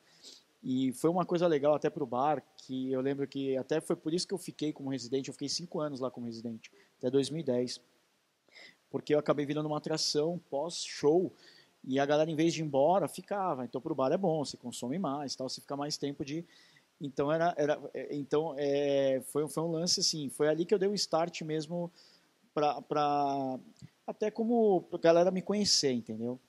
E 0.63 0.93
foi 0.93 1.09
uma 1.09 1.25
coisa 1.25 1.47
legal 1.47 1.75
até 1.75 1.89
pro 1.89 2.07
bar, 2.07 2.43
que 2.57 2.91
eu 2.91 3.01
lembro 3.01 3.27
que 3.27 3.57
até 3.57 3.81
foi 3.81 3.97
por 3.97 4.13
isso 4.13 4.27
que 4.27 4.35
eu 4.35 4.39
fiquei 4.39 4.73
como 4.73 4.91
residente, 4.91 5.29
eu 5.29 5.33
fiquei 5.33 5.49
cinco 5.49 5.81
anos 5.81 6.01
lá 6.01 6.11
como 6.11 6.27
residente, 6.27 6.71
até 6.99 7.11
2010. 7.11 7.81
Porque 8.91 9.15
eu 9.15 9.19
acabei 9.19 9.47
virando 9.47 9.67
uma 9.67 9.79
atração 9.79 10.41
pós-show, 10.51 11.33
e 11.85 11.99
a 11.99 12.05
galera, 12.05 12.31
em 12.31 12.37
vez 12.37 12.53
de 12.53 12.61
ir 12.61 12.65
embora, 12.65 13.07
ficava. 13.09 13.65
Então, 13.65 13.81
pro 13.81 13.95
bar 13.95 14.13
é 14.13 14.17
bom, 14.17 14.45
você 14.45 14.57
consome 14.57 14.99
mais, 14.99 15.35
tal, 15.37 15.49
você 15.49 15.61
fica 15.61 15.77
mais 15.77 15.97
tempo 15.97 16.25
de... 16.25 16.45
Então, 17.01 17.31
era, 17.31 17.55
era, 17.57 17.81
é, 17.95 18.15
então 18.17 18.55
é, 18.59 19.23
foi, 19.27 19.49
foi 19.49 19.63
um 19.63 19.71
lance, 19.71 20.01
assim, 20.01 20.29
foi 20.29 20.49
ali 20.49 20.65
que 20.65 20.75
eu 20.75 20.79
dei 20.79 20.89
o 20.89 20.95
start 20.95 21.43
mesmo 21.43 21.91
pra 22.53 23.61
até 24.05 24.31
como 24.31 24.83
pra 24.83 24.99
galera 24.99 25.31
me 25.31 25.41
conhecer, 25.43 25.93
entendeu? 25.93 26.41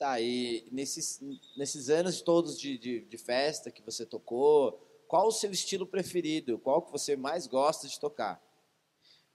Tá, 0.00 0.18
e 0.18 0.66
nesses, 0.72 1.20
nesses 1.54 1.90
anos 1.90 2.22
todos 2.22 2.58
de, 2.58 2.78
de, 2.78 3.00
de 3.02 3.18
festa 3.18 3.70
que 3.70 3.82
você 3.82 4.06
tocou, 4.06 4.80
qual 5.06 5.28
o 5.28 5.30
seu 5.30 5.50
estilo 5.50 5.86
preferido? 5.86 6.58
Qual 6.58 6.80
que 6.80 6.90
você 6.90 7.16
mais 7.16 7.46
gosta 7.46 7.86
de 7.86 8.00
tocar? 8.00 8.42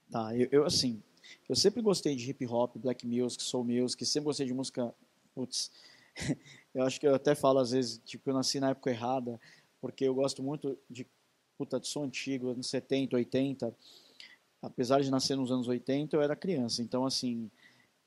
Tá, 0.09 0.35
eu, 0.35 0.49
eu, 0.51 0.65
assim, 0.65 1.03
eu 1.47 1.55
sempre 1.55 1.83
gostei 1.83 2.15
de 2.15 2.27
hip 2.27 2.47
hop, 2.47 2.77
black 2.77 3.05
music, 3.05 3.43
soul 3.43 3.63
music, 3.63 4.03
sempre 4.07 4.25
gostei 4.25 4.47
de 4.47 4.55
música, 4.55 4.91
putz, 5.35 5.69
eu 6.73 6.81
acho 6.81 6.99
que 6.99 7.05
eu 7.05 7.13
até 7.13 7.35
falo 7.35 7.59
às 7.59 7.69
vezes, 7.69 8.01
tipo, 8.03 8.27
eu 8.27 8.33
nasci 8.33 8.59
na 8.59 8.71
época 8.71 8.89
errada, 8.89 9.39
porque 9.79 10.05
eu 10.05 10.15
gosto 10.15 10.41
muito 10.41 10.75
de, 10.89 11.05
puta, 11.59 11.79
de 11.79 11.87
som 11.87 12.05
antigo, 12.05 12.49
anos 12.49 12.67
70, 12.71 13.15
80, 13.17 13.77
apesar 14.63 14.99
de 14.99 15.11
nascer 15.11 15.37
nos 15.37 15.51
anos 15.51 15.67
80, 15.67 16.15
eu 16.15 16.23
era 16.23 16.35
criança, 16.35 16.81
então, 16.81 17.05
assim, 17.05 17.51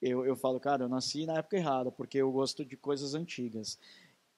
eu, 0.00 0.24
eu 0.24 0.36
falo, 0.36 0.60
cara, 0.60 0.84
eu 0.84 0.88
nasci 0.88 1.26
na 1.26 1.38
época 1.38 1.56
errada, 1.56 1.90
porque 1.90 2.18
eu 2.18 2.30
gosto 2.30 2.64
de 2.64 2.76
coisas 2.76 3.14
antigas. 3.14 3.78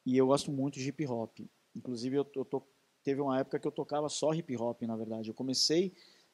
E 0.04 0.16
eu 0.16 0.26
gosto 0.26 0.50
muito 0.50 0.78
de 0.78 0.88
hip 0.88 1.06
hop. 1.06 1.38
Inclusive, 1.76 2.16
eu, 2.16 2.26
eu 2.34 2.44
to, 2.44 2.62
teve 3.02 3.20
uma 3.20 3.38
época 3.38 3.58
que 3.58 3.66
eu 3.66 3.72
tocava 3.72 4.08
só 4.08 4.32
hip 4.32 4.56
hop, 4.56 4.82
na 4.82 4.96
verdade. 4.96 5.28
Eu 5.28 5.34
comecei 5.34 5.92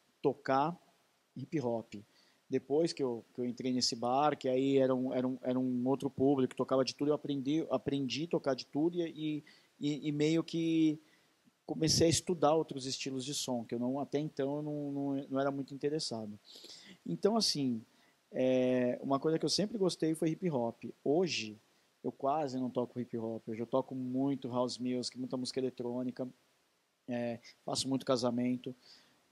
a 0.08 0.12
tocar 0.22 0.76
hip 1.36 1.60
hop. 1.60 1.94
Depois 2.48 2.92
que 2.92 3.02
eu, 3.02 3.24
que 3.34 3.40
eu 3.40 3.44
entrei 3.44 3.72
nesse 3.72 3.96
bar, 3.96 4.38
que 4.38 4.48
aí 4.48 4.78
era 4.78 4.94
um, 4.94 5.12
era, 5.12 5.26
um, 5.26 5.38
era 5.42 5.58
um 5.58 5.88
outro 5.88 6.08
público, 6.08 6.54
tocava 6.54 6.84
de 6.84 6.94
tudo, 6.94 7.10
eu 7.10 7.14
aprendi, 7.14 7.66
aprendi 7.70 8.24
a 8.24 8.28
tocar 8.28 8.54
de 8.54 8.64
tudo 8.66 9.00
e, 9.00 9.42
e, 9.80 10.08
e 10.08 10.12
meio 10.12 10.44
que 10.44 11.00
comecei 11.66 12.06
a 12.06 12.10
estudar 12.10 12.54
outros 12.54 12.86
estilos 12.86 13.24
de 13.24 13.34
som, 13.34 13.64
que 13.64 13.74
eu 13.74 13.80
não 13.80 13.98
até 13.98 14.20
então 14.20 14.62
não, 14.62 14.92
não, 14.92 15.26
não 15.28 15.40
era 15.40 15.50
muito 15.50 15.74
interessado. 15.74 16.38
Então, 17.04 17.36
assim, 17.36 17.82
é, 18.32 18.98
uma 19.02 19.18
coisa 19.18 19.38
que 19.38 19.44
eu 19.44 19.50
sempre 19.50 19.78
gostei 19.78 20.14
foi 20.14 20.30
hip 20.30 20.50
hop. 20.50 20.84
Hoje, 21.04 21.58
eu 22.02 22.12
quase 22.12 22.58
não 22.58 22.70
toco 22.70 23.00
hip 23.00 23.16
hop. 23.18 23.48
Hoje 23.48 23.60
eu 23.60 23.66
toco 23.66 23.94
muito 23.94 24.48
house 24.48 24.78
music, 24.78 25.18
muita 25.18 25.36
música 25.36 25.60
eletrônica, 25.60 26.28
é, 27.08 27.40
faço 27.64 27.88
muito 27.88 28.04
casamento, 28.04 28.74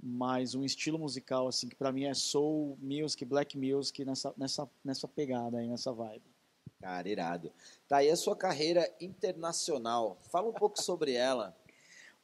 mas 0.02 0.54
um 0.54 0.64
estilo 0.64 0.98
musical 0.98 1.48
assim 1.48 1.68
que 1.68 1.76
para 1.76 1.92
mim 1.92 2.04
é 2.04 2.14
soul 2.14 2.78
music, 2.80 3.24
black 3.24 3.56
music 3.56 4.04
nessa 4.04 4.34
nessa 4.36 4.68
nessa 4.84 5.08
pegada 5.08 5.58
aí, 5.58 5.68
nessa 5.68 5.92
vibe. 5.92 6.34
Cara, 6.80 7.08
irado. 7.08 7.52
Tá 7.88 7.98
aí 7.98 8.10
a 8.10 8.16
sua 8.16 8.36
carreira 8.36 8.92
internacional. 9.00 10.18
Fala 10.30 10.48
um 10.48 10.52
pouco 10.52 10.82
sobre 10.82 11.12
ela. 11.12 11.56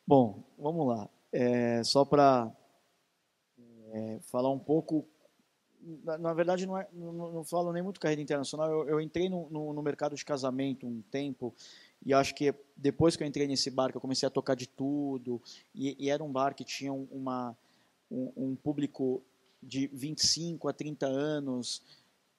Bom, 0.06 0.42
vamos 0.58 0.86
lá. 0.86 1.08
É, 1.32 1.82
só 1.84 2.04
para 2.04 2.52
é, 3.92 4.18
falar 4.20 4.50
um 4.50 4.58
pouco 4.58 5.06
na, 6.04 6.18
na 6.18 6.34
verdade, 6.34 6.66
não, 6.66 6.76
é, 6.76 6.86
não, 6.92 7.12
não, 7.12 7.44
falo 7.44 7.72
nem 7.72 7.82
muito 7.82 8.00
carreira 8.00 8.22
internacional. 8.22 8.70
Eu, 8.70 8.88
eu 8.88 9.00
entrei 9.00 9.28
no, 9.28 9.48
no, 9.50 9.72
no, 9.72 9.82
mercado 9.82 10.14
de 10.14 10.24
casamento 10.24 10.86
um 10.86 11.02
tempo 11.10 11.54
e 12.04 12.14
acho 12.14 12.34
que 12.34 12.54
depois 12.76 13.16
que 13.16 13.22
eu 13.22 13.26
entrei 13.26 13.46
nesse 13.46 13.70
bar, 13.70 13.90
que 13.90 13.96
eu 13.96 14.00
comecei 14.00 14.26
a 14.26 14.30
tocar 14.30 14.54
de 14.54 14.66
tudo, 14.66 15.40
e, 15.74 15.96
e 15.98 16.10
era 16.10 16.22
um 16.22 16.32
bar 16.32 16.54
que 16.54 16.64
tinha 16.64 16.92
uma, 16.92 17.56
um, 18.10 18.32
um, 18.36 18.56
público 18.56 19.22
de 19.62 19.86
25 19.88 20.68
a 20.68 20.72
30 20.72 21.06
anos, 21.06 21.82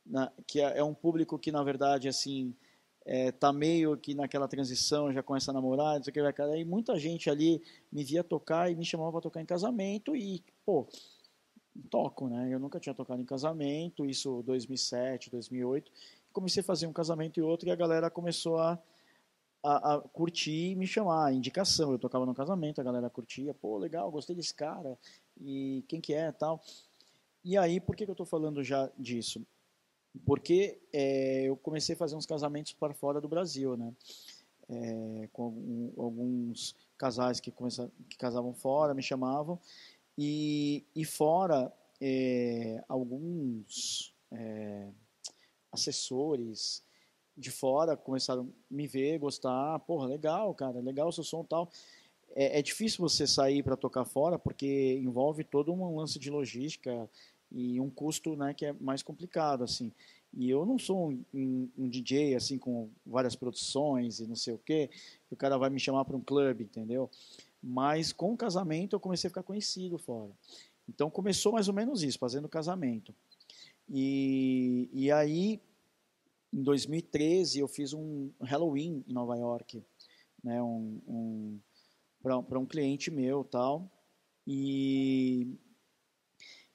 na, 0.06 0.32
que 0.48 0.60
é, 0.60 0.80
é, 0.80 0.84
um 0.84 0.94
público 0.94 1.38
que, 1.38 1.52
na 1.52 1.64
verdade, 1.64 2.08
assim, 2.08 2.56
é, 3.06 3.32
tá 3.32 3.54
meio 3.54 3.96
que 3.98 4.16
naquela 4.16 4.48
transição, 4.48 5.14
já 5.14 5.22
começa 5.22 5.52
a 5.52 5.54
namorar, 5.54 5.98
não 5.98 6.04
sei 6.04 6.12
o 6.12 6.34
que, 6.34 6.58
e 6.58 6.66
muita 6.66 6.98
gente 6.98 7.30
ali 7.30 7.62
me 7.92 8.04
via 8.04 8.24
tocar 8.24 8.72
e 8.72 8.76
me 8.76 8.86
chamava 8.86 9.12
para 9.12 9.22
tocar 9.22 9.42
em 9.42 9.46
casamento 9.46 10.16
e, 10.16 10.44
pô, 10.66 10.88
toco, 11.90 12.28
né? 12.28 12.50
Eu 12.52 12.60
nunca 12.60 12.80
tinha 12.80 12.94
tocado 12.94 13.22
em 13.22 13.26
casamento, 13.26 14.06
isso 14.06 14.44
2007, 14.44 15.30
2008. 15.30 15.92
Comecei 16.34 16.62
a 16.62 16.64
fazer 16.64 16.88
um 16.88 16.94
casamento 16.94 17.40
e 17.40 17.44
outro 17.44 17.68
e 17.68 17.72
a 17.72 17.76
galera 17.76 18.10
começou 18.10 18.58
a, 18.58 18.80
a, 19.64 19.96
a 19.96 20.00
curtir 20.00 20.72
e 20.72 20.76
me 20.76 20.88
chamar, 20.88 21.34
indicação. 21.34 21.92
Eu 21.92 22.00
tocava 22.00 22.26
no 22.26 22.34
casamento, 22.34 22.82
a 22.82 22.84
galera 22.84 23.10
curtia, 23.10 23.54
pô, 23.54 23.78
legal, 23.78 24.12
gostei 24.12 24.36
desse 24.36 24.54
cara, 24.54 24.98
e 25.40 25.84
quem 25.88 26.02
que 26.02 26.14
é 26.14 26.32
tal. 26.32 26.62
E 27.44 27.58
aí, 27.58 27.80
por 27.80 27.96
que, 27.96 28.06
que 28.06 28.12
eu 28.12 28.14
estou 28.14 28.26
falando 28.26 28.64
já 28.64 28.90
disso? 28.98 29.46
Porque 30.26 30.80
é, 30.92 31.44
eu 31.44 31.56
comecei 31.56 31.96
a 31.96 31.98
fazer 31.98 32.16
uns 32.16 32.26
casamentos 32.26 32.74
para 32.74 32.94
fora 32.94 33.22
do 33.22 33.28
Brasil, 33.28 33.78
né? 33.78 33.94
É, 34.70 35.30
com 35.34 35.92
alguns 35.98 36.76
casais 36.98 37.40
que, 37.40 37.52
começaram, 37.52 37.92
que 38.10 38.16
casavam 38.18 38.54
fora, 38.54 38.94
me 38.94 39.02
chamavam, 39.02 39.60
e, 40.18 40.86
e 40.96 41.06
fora 41.06 41.72
é, 42.00 42.84
alguns 42.88 44.14
é, 44.32 44.88
assessores 45.72 46.84
de 47.38 47.52
fora 47.52 47.96
começaram 47.96 48.44
a 48.44 48.74
me 48.74 48.88
ver, 48.88 49.20
gostar, 49.20 49.80
porra, 49.80 50.08
legal, 50.08 50.54
cara, 50.54 50.80
legal 50.80 51.08
o 51.08 51.12
seu 51.12 51.24
som 51.24 51.44
tal. 51.44 51.70
É, 52.34 52.60
é 52.60 52.62
difícil 52.62 53.00
você 53.00 53.28
sair 53.28 53.64
para 53.64 53.78
tocar 53.78 54.06
fora 54.06 54.38
porque 54.38 55.00
envolve 55.02 55.44
todo 55.44 55.74
um 55.74 55.96
lance 55.96 56.20
de 56.20 56.30
logística 56.30 57.10
e 57.52 57.80
um 57.80 57.90
custo, 57.90 58.36
né, 58.36 58.54
que 58.54 58.66
é 58.66 58.74
mais 58.74 59.04
complicado, 59.04 59.64
assim. 59.64 59.92
E 60.34 60.50
eu 60.50 60.66
não 60.66 60.80
sou 60.80 61.10
um, 61.10 61.26
um, 61.34 61.70
um, 61.78 61.90
DJ 61.90 62.36
assim 62.36 62.58
com 62.58 62.90
várias 63.06 63.36
produções 63.36 64.22
e 64.22 64.28
não 64.28 64.36
sei 64.36 64.54
o 64.54 64.58
que 64.58 64.90
o 65.30 65.36
cara 65.36 65.58
vai 65.58 65.70
me 65.70 65.80
chamar 65.80 66.06
para 66.06 66.16
um 66.16 66.22
clube, 66.22 66.64
entendeu? 66.64 67.10
Mas 67.62 68.12
com 68.12 68.34
o 68.34 68.38
casamento 68.38 68.96
eu 68.96 69.00
comecei 69.00 69.28
a 69.28 69.32
ficar 69.32 69.44
conhecido 69.44 69.98
fora. 69.98 70.32
Então 70.88 71.10
começou 71.10 71.54
mais 71.54 71.68
ou 71.68 71.74
menos 71.74 72.04
isso, 72.04 72.18
fazendo 72.18 72.50
casamento. 72.50 73.14
E, 73.90 74.90
e 74.94 75.12
aí, 75.12 75.62
em 76.54 76.64
2013, 76.64 77.60
eu 77.60 77.68
fiz 77.68 77.94
um 77.94 78.32
Halloween 78.42 79.04
em 79.08 79.14
Nova 79.14 79.36
York, 79.36 79.84
né, 80.44 80.62
um, 80.62 81.02
um 81.08 81.60
para 82.22 82.60
um 82.60 82.66
cliente 82.66 83.10
meu 83.10 83.44
tal. 83.44 83.92
E, 84.46 85.58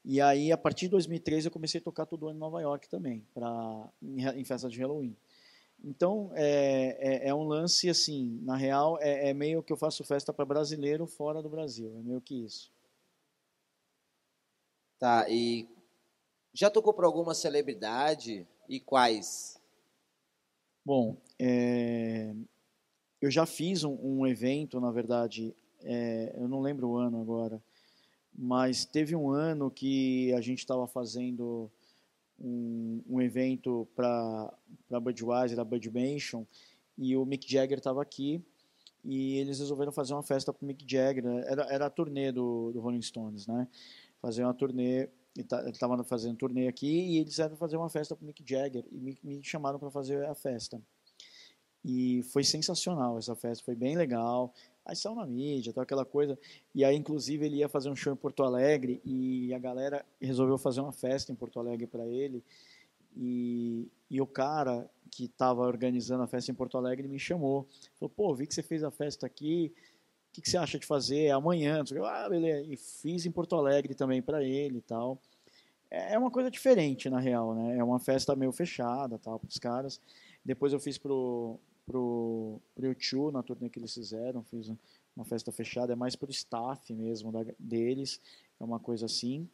e 0.04 0.20
aí, 0.20 0.52
a 0.52 0.58
partir 0.58 0.86
de 0.86 0.92
2013, 0.92 1.48
eu 1.48 1.52
comecei 1.52 1.80
a 1.80 1.84
tocar 1.84 2.06
todo 2.06 2.28
ano 2.28 2.36
em 2.36 2.40
Nova 2.40 2.60
York 2.60 2.88
também, 2.88 3.26
pra, 3.32 3.92
em, 4.02 4.24
em 4.24 4.44
festa 4.44 4.68
de 4.68 4.78
Halloween. 4.80 5.16
Então, 5.88 6.32
é, 6.34 6.96
é, 6.98 7.28
é, 7.28 7.34
um 7.34 7.44
lance 7.44 7.88
assim, 7.88 8.40
na 8.42 8.56
real, 8.56 8.98
é, 9.00 9.30
é 9.30 9.32
meio 9.32 9.62
que 9.62 9.72
eu 9.72 9.76
faço 9.76 10.02
festa 10.02 10.32
para 10.32 10.44
brasileiro 10.44 11.06
fora 11.06 11.40
do 11.40 11.48
Brasil, 11.48 11.96
é 11.96 12.02
meio 12.02 12.20
que 12.20 12.34
isso. 12.44 12.72
Tá, 14.98 15.30
e 15.30 15.68
já 16.52 16.68
tocou 16.68 16.92
para 16.92 17.06
alguma 17.06 17.34
celebridade 17.34 18.44
e 18.68 18.80
quais? 18.80 19.60
Bom, 20.84 21.16
é, 21.38 22.34
eu 23.20 23.30
já 23.30 23.46
fiz 23.46 23.84
um, 23.84 23.96
um 24.02 24.26
evento, 24.26 24.80
na 24.80 24.90
verdade, 24.90 25.54
é, 25.84 26.34
eu 26.36 26.48
não 26.48 26.60
lembro 26.60 26.88
o 26.88 26.96
ano 26.96 27.20
agora, 27.20 27.62
mas 28.34 28.84
teve 28.84 29.14
um 29.14 29.30
ano 29.30 29.70
que 29.70 30.32
a 30.32 30.40
gente 30.40 30.58
estava 30.58 30.88
fazendo 30.88 31.70
um, 32.38 33.02
um 33.08 33.20
evento 33.20 33.86
para 33.94 34.52
a 34.90 35.00
Budweiser, 35.00 35.58
a 35.58 35.64
Bud 35.64 35.90
Mansion, 35.90 36.44
e 36.96 37.16
o 37.16 37.24
Mick 37.24 37.50
Jagger 37.50 37.78
estava 37.78 38.02
aqui, 38.02 38.42
e 39.04 39.36
eles 39.36 39.58
resolveram 39.58 39.92
fazer 39.92 40.14
uma 40.14 40.22
festa 40.22 40.52
para 40.52 40.64
o 40.64 40.66
Mick 40.66 40.84
Jagger, 40.88 41.24
né? 41.24 41.44
era, 41.46 41.62
era 41.64 41.86
a 41.86 41.90
turnê 41.90 42.32
do, 42.32 42.72
do 42.72 42.80
Rolling 42.80 43.02
Stones, 43.02 43.46
né? 43.46 43.68
Fazer 44.20 44.42
uma 44.42 44.54
turnê, 44.54 45.08
ele 45.36 45.70
estava 45.70 46.02
fazendo 46.02 46.36
turnê 46.36 46.68
aqui, 46.68 46.86
e 46.86 47.18
eles 47.18 47.38
iam 47.38 47.56
fazer 47.56 47.76
uma 47.76 47.88
festa 47.88 48.16
para 48.16 48.26
Mick 48.26 48.42
Jagger, 48.44 48.84
e 48.90 48.98
me, 48.98 49.18
me 49.22 49.44
chamaram 49.44 49.78
para 49.78 49.90
fazer 49.90 50.24
a 50.26 50.34
festa. 50.34 50.80
E 51.84 52.24
foi 52.32 52.42
sensacional 52.42 53.16
essa 53.16 53.36
festa, 53.36 53.64
foi 53.64 53.76
bem 53.76 53.96
legal. 53.96 54.52
Aí 54.86 54.94
saiu 54.94 55.16
na 55.16 55.26
mídia, 55.26 55.72
tal, 55.72 55.82
aquela 55.82 56.04
coisa. 56.04 56.38
E 56.72 56.84
aí, 56.84 56.96
inclusive, 56.96 57.44
ele 57.44 57.56
ia 57.56 57.68
fazer 57.68 57.90
um 57.90 57.96
show 57.96 58.12
em 58.12 58.16
Porto 58.16 58.44
Alegre 58.44 59.00
e 59.04 59.52
a 59.52 59.58
galera 59.58 60.06
resolveu 60.20 60.56
fazer 60.56 60.80
uma 60.80 60.92
festa 60.92 61.32
em 61.32 61.34
Porto 61.34 61.58
Alegre 61.58 61.88
para 61.88 62.06
ele. 62.06 62.42
E, 63.16 63.88
e 64.08 64.20
o 64.20 64.26
cara 64.26 64.88
que 65.10 65.24
estava 65.24 65.62
organizando 65.62 66.22
a 66.22 66.26
festa 66.28 66.52
em 66.52 66.54
Porto 66.54 66.78
Alegre 66.78 67.08
me 67.08 67.18
chamou. 67.18 67.66
Falou, 67.98 68.10
pô, 68.14 68.32
vi 68.32 68.46
que 68.46 68.54
você 68.54 68.62
fez 68.62 68.84
a 68.84 68.90
festa 68.90 69.26
aqui, 69.26 69.72
o 70.30 70.32
que, 70.32 70.42
que 70.42 70.48
você 70.48 70.56
acha 70.56 70.78
de 70.78 70.86
fazer 70.86 71.24
é 71.24 71.30
amanhã? 71.32 71.82
Ah, 72.04 72.28
beleza. 72.28 72.72
E 72.72 72.76
fiz 72.76 73.26
em 73.26 73.30
Porto 73.32 73.56
Alegre 73.56 73.92
também 73.92 74.22
para 74.22 74.44
ele 74.44 74.78
e 74.78 74.82
tal. 74.82 75.18
É, 75.90 76.14
é 76.14 76.18
uma 76.18 76.30
coisa 76.30 76.48
diferente, 76.48 77.10
na 77.10 77.18
real, 77.18 77.54
né? 77.54 77.78
É 77.78 77.82
uma 77.82 77.98
festa 77.98 78.36
meio 78.36 78.52
fechada, 78.52 79.18
tal, 79.18 79.40
para 79.40 79.48
os 79.48 79.58
caras. 79.58 80.00
Depois 80.44 80.72
eu 80.72 80.78
fiz 80.78 80.96
pro, 80.96 81.58
pro, 81.86 82.60
pro 82.74 82.86
YouTube, 82.86 83.32
na 83.32 83.42
turnê 83.42 83.70
que 83.70 83.78
eles 83.78 83.94
fizeram, 83.94 84.42
fiz 84.42 84.70
uma 85.16 85.24
festa 85.24 85.52
fechada, 85.52 85.92
é 85.92 85.96
mais 85.96 86.16
pro 86.16 86.30
staff 86.30 86.92
mesmo 86.92 87.32
da, 87.32 87.44
deles, 87.58 88.20
é 88.60 88.64
uma 88.64 88.80
coisa 88.80 89.06
assim. 89.06 89.48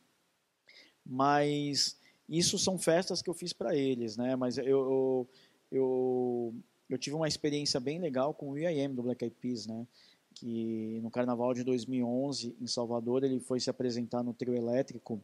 Mas 1.05 1.97
isso 2.29 2.59
são 2.59 2.79
festas 2.79 3.21
que 3.21 3.29
eu 3.29 3.35
fiz 3.35 3.53
para 3.53 3.77
eles, 3.77 4.17
né? 4.17 4.35
Mas 4.35 4.59
eu, 4.59 4.65
eu, 4.65 5.29
eu, 5.71 6.55
eu, 6.89 6.99
tive 6.99 7.15
uma 7.15 7.29
experiência 7.29 7.79
bem 7.79 8.01
legal 8.01 8.33
com 8.33 8.51
o 8.51 8.59
IAM 8.59 8.95
do 8.95 9.03
Black 9.03 9.25
Eyed 9.25 9.37
Peas, 9.41 9.67
né? 9.67 9.87
Que 10.35 10.99
no 11.03 11.11
carnaval 11.11 11.53
de 11.53 11.63
2011, 11.63 12.57
em 12.61 12.67
Salvador, 12.67 13.23
ele 13.23 13.39
foi 13.39 13.61
se 13.61 13.69
apresentar 13.69 14.23
no 14.23 14.33
trio 14.33 14.55
elétrico 14.55 15.23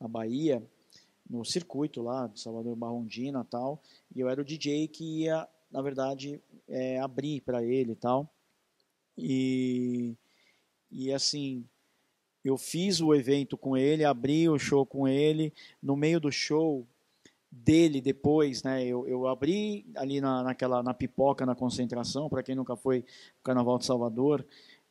na 0.00 0.06
Bahia, 0.06 0.62
no 1.28 1.44
circuito 1.44 2.02
lá, 2.02 2.28
de 2.28 2.40
Salvador 2.40 2.76
Barrondina 2.76 3.44
tal, 3.44 3.82
e 4.14 4.20
eu 4.20 4.28
era 4.28 4.40
o 4.40 4.44
DJ 4.44 4.86
que 4.86 5.22
ia 5.22 5.48
na 5.70 5.82
verdade, 5.82 6.40
é, 6.68 6.98
abrir 7.00 7.40
para 7.40 7.62
ele 7.64 7.92
e 7.92 7.96
tal. 7.96 8.30
E, 9.16 10.14
e 10.90 11.12
assim, 11.12 11.64
eu 12.44 12.56
fiz 12.56 13.00
o 13.00 13.14
evento 13.14 13.56
com 13.56 13.76
ele, 13.76 14.04
abri 14.04 14.48
o 14.48 14.58
show 14.58 14.86
com 14.86 15.08
ele. 15.08 15.52
No 15.82 15.96
meio 15.96 16.20
do 16.20 16.30
show 16.30 16.86
dele, 17.50 18.00
depois, 18.00 18.62
né, 18.62 18.84
eu, 18.84 19.06
eu 19.06 19.26
abri 19.26 19.86
ali 19.96 20.20
na, 20.20 20.42
naquela, 20.42 20.82
na 20.82 20.94
pipoca, 20.94 21.46
na 21.46 21.54
concentração, 21.54 22.28
para 22.28 22.42
quem 22.42 22.54
nunca 22.54 22.76
foi 22.76 22.98
no 22.98 23.42
Carnaval 23.42 23.78
de 23.78 23.86
Salvador. 23.86 24.46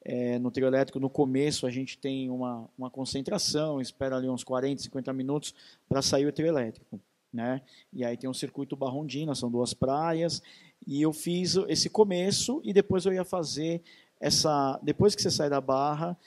É, 0.07 0.37
no 0.37 0.51
trio 0.51 0.67
elétrico, 0.67 0.99
no 0.99 1.09
começo, 1.09 1.65
a 1.65 1.71
gente 1.71 1.97
tem 1.97 2.29
uma, 2.29 2.69
uma 2.77 2.91
concentração, 2.91 3.81
espera 3.81 4.17
ali 4.17 4.29
uns 4.29 4.43
40, 4.43 4.83
50 4.83 5.11
minutos 5.13 5.55
para 5.89 5.99
sair 6.01 6.27
o 6.27 6.31
trio 6.31 6.47
elétrico. 6.47 6.99
Né? 7.35 7.61
E 7.93 8.03
aí 8.03 8.17
tem 8.17 8.29
um 8.29 8.33
circuito 8.33 8.75
Barrondina, 8.75 9.35
são 9.35 9.51
duas 9.51 9.73
praias, 9.73 10.41
e 10.87 11.01
eu 11.01 11.11
fiz 11.13 11.55
esse 11.67 11.89
começo 11.89 12.61
e 12.63 12.73
depois 12.73 13.05
eu 13.05 13.13
ia 13.13 13.25
fazer 13.25 13.81
essa, 14.19 14.79
depois 14.81 15.13
que 15.13 15.21
você 15.21 15.29
sai 15.29 15.49
da 15.49 15.59
Barra, 15.59 16.17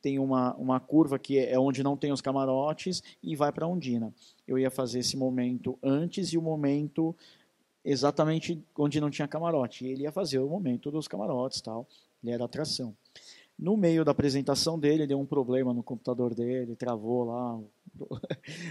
tem 0.00 0.18
uma, 0.18 0.54
uma 0.54 0.78
curva 0.78 1.18
que 1.18 1.38
é 1.38 1.58
onde 1.58 1.82
não 1.82 1.96
tem 1.96 2.12
os 2.12 2.20
camarotes 2.20 3.02
e 3.22 3.34
vai 3.34 3.50
para 3.50 3.66
Ondina. 3.66 4.14
Eu 4.46 4.58
ia 4.58 4.70
fazer 4.70 5.00
esse 5.00 5.16
momento 5.16 5.78
antes 5.82 6.32
e 6.32 6.38
o 6.38 6.42
momento 6.42 7.16
exatamente 7.84 8.62
onde 8.76 9.00
não 9.00 9.10
tinha 9.10 9.26
camarote. 9.26 9.84
E 9.84 9.88
ele 9.88 10.02
ia 10.02 10.12
fazer 10.12 10.38
o 10.38 10.48
momento 10.48 10.90
dos 10.90 11.08
camarotes, 11.08 11.60
tal. 11.60 11.86
Ele 12.22 12.32
era 12.32 12.44
atração. 12.44 12.94
No 13.58 13.76
meio 13.76 14.04
da 14.04 14.12
apresentação 14.12 14.78
dele, 14.78 15.06
deu 15.06 15.18
um 15.18 15.26
problema 15.26 15.74
no 15.74 15.82
computador 15.82 16.32
dele, 16.32 16.76
travou 16.76 17.24
lá 17.24 17.56
o, 17.56 17.66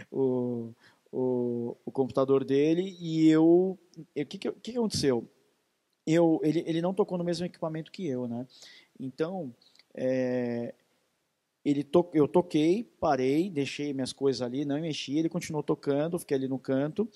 o, 0.11 0.73
o 1.11 1.91
computador 1.91 2.43
dele 2.43 2.97
e 2.99 3.29
eu. 3.29 3.77
O 4.15 4.25
que, 4.25 4.37
que, 4.37 4.51
que 4.51 4.77
aconteceu? 4.77 5.27
Eu, 6.05 6.39
ele, 6.43 6.63
ele 6.65 6.81
não 6.81 6.93
tocou 6.93 7.17
no 7.17 7.23
mesmo 7.23 7.45
equipamento 7.45 7.91
que 7.91 8.07
eu, 8.07 8.27
né? 8.27 8.47
Então, 8.99 9.53
é, 9.93 10.73
ele 11.65 11.83
to, 11.83 12.09
eu 12.13 12.27
toquei, 12.27 12.83
parei, 12.99 13.49
deixei 13.49 13.93
minhas 13.93 14.13
coisas 14.13 14.41
ali, 14.41 14.63
não 14.63 14.79
mexi, 14.79 15.17
ele 15.17 15.27
continuou 15.27 15.61
tocando, 15.61 16.17
fiquei 16.17 16.37
ali 16.37 16.47
no 16.47 16.57
canto. 16.57 17.09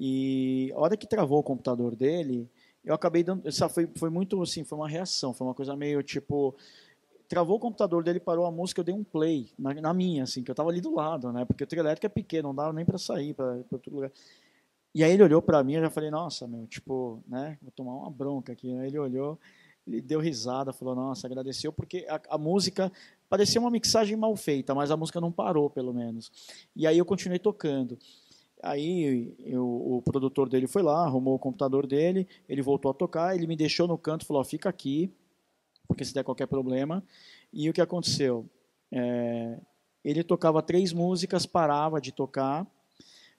E 0.00 0.72
a 0.74 0.80
hora 0.80 0.96
que 0.96 1.06
travou 1.06 1.38
o 1.38 1.42
computador 1.42 1.94
dele, 1.94 2.48
eu 2.84 2.94
acabei 2.94 3.22
dando. 3.22 3.50
Sabe, 3.52 3.74
foi, 3.74 3.88
foi 3.94 4.10
muito 4.10 4.40
assim, 4.42 4.64
foi 4.64 4.78
uma 4.78 4.88
reação, 4.88 5.34
foi 5.34 5.46
uma 5.46 5.54
coisa 5.54 5.76
meio 5.76 6.02
tipo. 6.02 6.56
Travou 7.28 7.56
o 7.56 7.60
computador 7.60 8.02
dele, 8.04 8.20
parou 8.20 8.44
a 8.44 8.50
música, 8.50 8.80
eu 8.80 8.84
dei 8.84 8.94
um 8.94 9.04
play 9.04 9.50
na, 9.58 9.74
na 9.74 9.94
minha, 9.94 10.24
assim, 10.24 10.42
que 10.42 10.50
eu 10.50 10.52
estava 10.52 10.70
ali 10.70 10.80
do 10.80 10.94
lado, 10.94 11.32
né? 11.32 11.44
Porque 11.44 11.64
o 11.64 11.66
trio 11.66 11.80
elétrico 11.80 12.06
é 12.06 12.08
pequeno, 12.08 12.48
não 12.48 12.54
dava 12.54 12.72
nem 12.72 12.84
para 12.84 12.98
sair 12.98 13.34
para 13.34 13.62
outro 13.70 13.94
lugar. 13.94 14.10
E 14.94 15.02
aí 15.02 15.12
ele 15.12 15.22
olhou 15.22 15.42
para 15.42 15.62
mim, 15.64 15.74
eu 15.74 15.82
já 15.82 15.90
falei, 15.90 16.10
nossa, 16.10 16.46
meu, 16.46 16.66
tipo, 16.66 17.22
né? 17.26 17.58
Vou 17.60 17.70
tomar 17.72 17.94
uma 17.94 18.10
bronca 18.10 18.52
aqui. 18.52 18.70
Aí 18.78 18.86
ele 18.86 18.98
olhou, 18.98 19.38
ele 19.86 20.00
deu 20.00 20.20
risada, 20.20 20.72
falou, 20.72 20.94
nossa, 20.94 21.26
agradeceu, 21.26 21.72
porque 21.72 22.06
a, 22.08 22.20
a 22.30 22.38
música 22.38 22.92
parecia 23.28 23.60
uma 23.60 23.70
mixagem 23.70 24.16
mal 24.16 24.36
feita, 24.36 24.74
mas 24.74 24.90
a 24.90 24.96
música 24.96 25.20
não 25.20 25.32
parou, 25.32 25.68
pelo 25.68 25.92
menos. 25.92 26.30
E 26.76 26.86
aí 26.86 26.96
eu 26.96 27.04
continuei 27.04 27.38
tocando. 27.38 27.98
Aí 28.62 29.34
eu, 29.40 29.66
o 29.66 30.00
produtor 30.02 30.48
dele 30.48 30.66
foi 30.66 30.82
lá, 30.82 31.04
arrumou 31.04 31.34
o 31.34 31.38
computador 31.38 31.86
dele, 31.86 32.26
ele 32.48 32.62
voltou 32.62 32.90
a 32.90 32.94
tocar, 32.94 33.34
ele 33.34 33.46
me 33.46 33.56
deixou 33.56 33.86
no 33.86 33.98
canto, 33.98 34.24
falou: 34.24 34.42
fica 34.42 34.68
aqui, 34.68 35.12
porque 35.86 36.04
se 36.04 36.14
der 36.14 36.24
qualquer 36.24 36.46
problema. 36.46 37.02
E 37.52 37.68
o 37.68 37.72
que 37.72 37.80
aconteceu? 37.80 38.48
É, 38.90 39.58
ele 40.04 40.22
tocava 40.22 40.62
três 40.62 40.92
músicas, 40.92 41.46
parava 41.46 42.00
de 42.00 42.12
tocar, 42.12 42.66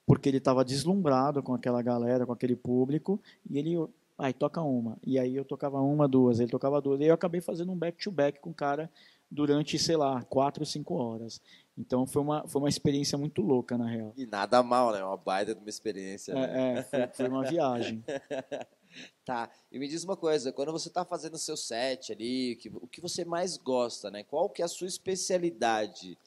porque 0.05 0.29
ele 0.29 0.37
estava 0.37 0.65
deslumbrado 0.65 1.41
com 1.43 1.53
aquela 1.53 1.81
galera, 1.81 2.25
com 2.25 2.33
aquele 2.33 2.55
público, 2.55 3.21
e 3.49 3.57
ele 3.57 3.77
aí 4.17 4.33
toca 4.33 4.61
uma. 4.61 4.97
E 5.03 5.19
aí 5.19 5.35
eu 5.35 5.45
tocava 5.45 5.79
uma, 5.81 6.07
duas, 6.07 6.39
ele 6.39 6.49
tocava 6.49 6.81
duas. 6.81 6.99
E 7.01 7.05
eu 7.05 7.13
acabei 7.13 7.41
fazendo 7.41 7.71
um 7.71 7.77
back-to-back 7.77 8.37
-back 8.37 8.41
com 8.41 8.49
o 8.49 8.53
cara 8.53 8.89
durante, 9.29 9.77
sei 9.77 9.97
lá, 9.97 10.23
quatro, 10.23 10.65
cinco 10.65 10.95
horas. 10.95 11.41
Então 11.77 12.05
foi 12.05 12.21
uma, 12.21 12.47
foi 12.47 12.61
uma 12.61 12.69
experiência 12.69 13.17
muito 13.17 13.41
louca, 13.41 13.77
na 13.77 13.87
real. 13.87 14.13
E 14.15 14.25
nada 14.25 14.63
mal, 14.63 14.93
né? 14.93 15.03
Uma 15.03 15.17
baita 15.17 15.53
de 15.53 15.59
uma 15.59 15.69
experiência. 15.69 16.31
É, 16.31 16.35
né? 16.35 16.79
é 16.79 16.83
foi, 16.83 17.07
foi, 17.07 17.27
uma 17.27 17.43
viagem. 17.43 18.03
tá, 19.25 19.49
e 19.71 19.79
me 19.79 19.87
diz 19.87 20.03
uma 20.03 20.17
coisa, 20.17 20.51
quando 20.51 20.71
você 20.71 20.87
está 20.87 21.03
fazendo 21.03 21.35
o 21.35 21.39
seu 21.39 21.57
set 21.57 22.11
ali, 22.11 22.55
que, 22.55 22.69
o 22.69 22.87
que 22.87 23.01
você 23.01 23.25
mais 23.25 23.57
gosta, 23.57 24.09
né? 24.09 24.23
Qual 24.23 24.49
que 24.49 24.61
é 24.61 24.65
a 24.65 24.69
sua 24.69 24.87
especialidade? 24.87 26.17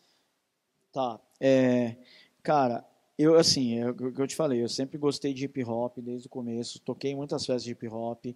Tá, 0.92 1.20
é, 1.40 1.96
cara, 2.42 2.84
eu 3.18 3.36
assim, 3.36 3.78
é 3.78 3.90
o 3.90 3.94
que 3.94 4.20
eu 4.20 4.26
te 4.26 4.36
falei, 4.36 4.62
eu 4.62 4.68
sempre 4.68 4.98
gostei 4.98 5.34
de 5.34 5.44
hip 5.44 5.64
hop 5.64 5.98
desde 5.98 6.26
o 6.26 6.30
começo, 6.30 6.80
toquei 6.80 7.14
muitas 7.14 7.44
festas 7.44 7.64
de 7.64 7.72
hip 7.72 7.88
hop, 7.88 8.26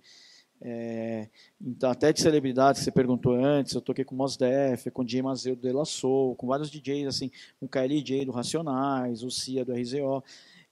é, 0.65 1.29
então, 1.61 1.91
até 1.91 2.13
de 2.13 2.21
celebridades 2.21 2.81
que 2.81 2.85
você 2.85 2.93
perguntou 2.93 3.35
antes, 3.35 3.75
eu 3.75 3.81
toquei 3.81 4.05
com 4.05 4.15
Mos 4.15 4.37
Def, 4.37 4.87
com 4.93 5.05
DJ 5.05 5.21
Mazeu 5.21 5.57
do 5.57 5.63
De 5.63 5.73
La 5.73 5.85
Soul, 5.85 6.37
com 6.37 6.47
vários 6.47 6.71
DJs, 6.71 7.09
assim, 7.09 7.33
com 7.59 7.67
KLJ 7.67 8.25
do 8.25 8.31
Racionais, 8.31 9.25
o 9.25 9.31
Cia 9.31 9.65
do 9.65 9.73
RZO, 9.73 10.23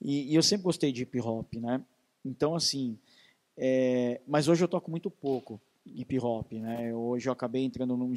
e, 0.00 0.32
e, 0.32 0.34
eu 0.36 0.42
sempre 0.44 0.62
gostei 0.62 0.92
de 0.92 1.02
hip 1.02 1.20
hop, 1.20 1.54
né? 1.54 1.82
Então, 2.24 2.54
assim, 2.54 2.96
é, 3.62 4.22
mas 4.26 4.48
hoje 4.48 4.64
eu 4.64 4.68
toco 4.68 4.90
muito 4.90 5.10
pouco 5.10 5.60
hip 5.84 6.18
hop, 6.18 6.52
né? 6.52 6.94
Hoje 6.94 7.28
eu 7.28 7.32
acabei 7.32 7.64
entrando 7.64 7.96
num, 7.96 8.14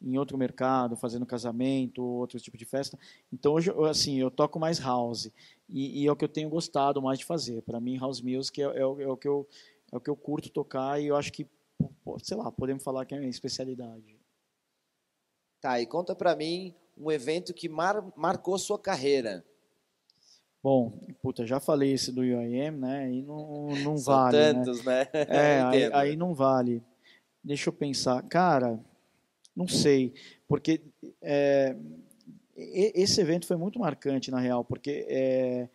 em 0.00 0.18
outro 0.18 0.38
mercado, 0.38 0.96
fazendo 0.96 1.26
casamento, 1.26 2.02
outro 2.02 2.38
tipo 2.38 2.56
de 2.56 2.64
festa. 2.64 2.98
Então 3.32 3.54
hoje, 3.54 3.72
assim, 3.88 4.20
eu 4.20 4.30
toco 4.30 4.58
mais 4.58 4.78
house 4.78 5.30
e, 5.68 6.02
e 6.02 6.06
é 6.06 6.12
o 6.12 6.16
que 6.16 6.24
eu 6.24 6.28
tenho 6.28 6.48
gostado 6.48 7.02
mais 7.02 7.18
de 7.18 7.24
fazer. 7.24 7.62
Para 7.62 7.80
mim, 7.80 7.98
house 7.98 8.20
music 8.20 8.62
é, 8.62 8.66
é, 8.66 8.80
é 8.80 8.86
o 8.86 9.16
que 9.16 9.28
eu 9.28 9.46
é 9.90 9.96
o 9.96 10.00
que 10.00 10.08
eu 10.08 10.16
curto 10.16 10.48
tocar 10.48 11.00
e 11.00 11.08
eu 11.08 11.16
acho 11.16 11.30
que, 11.30 11.46
sei 12.22 12.36
lá, 12.36 12.50
podemos 12.50 12.82
falar 12.82 13.04
que 13.04 13.14
é 13.14 13.18
a 13.18 13.20
minha 13.20 13.30
especialidade. 13.30 14.16
Tá, 15.60 15.80
e 15.80 15.86
conta 15.86 16.14
para 16.14 16.34
mim 16.34 16.74
um 16.96 17.12
evento 17.12 17.52
que 17.52 17.68
mar, 17.68 18.02
marcou 18.16 18.58
sua 18.58 18.78
carreira. 18.78 19.44
Bom, 20.62 20.92
puta, 21.20 21.44
já 21.44 21.58
falei 21.58 21.92
esse 21.92 22.12
do 22.12 22.20
UIM, 22.20 22.70
né? 22.70 23.04
Aí 23.04 23.22
não, 23.22 23.70
não 23.82 23.98
São 23.98 24.14
vale. 24.14 24.36
tantos, 24.36 24.84
né? 24.84 25.08
né? 25.12 25.26
É, 25.28 25.60
aí, 25.66 25.92
aí, 25.92 26.16
não 26.16 26.32
vale. 26.32 26.80
Deixa 27.42 27.68
eu 27.68 27.72
pensar. 27.72 28.22
Cara, 28.22 28.78
não 29.56 29.66
sei. 29.66 30.14
Porque 30.46 30.80
é, 31.20 31.76
esse 32.56 33.20
evento 33.20 33.46
foi 33.46 33.56
muito 33.56 33.80
marcante, 33.80 34.30
na 34.30 34.38
real, 34.38 34.64
porque 34.64 35.04
é, 35.08 35.68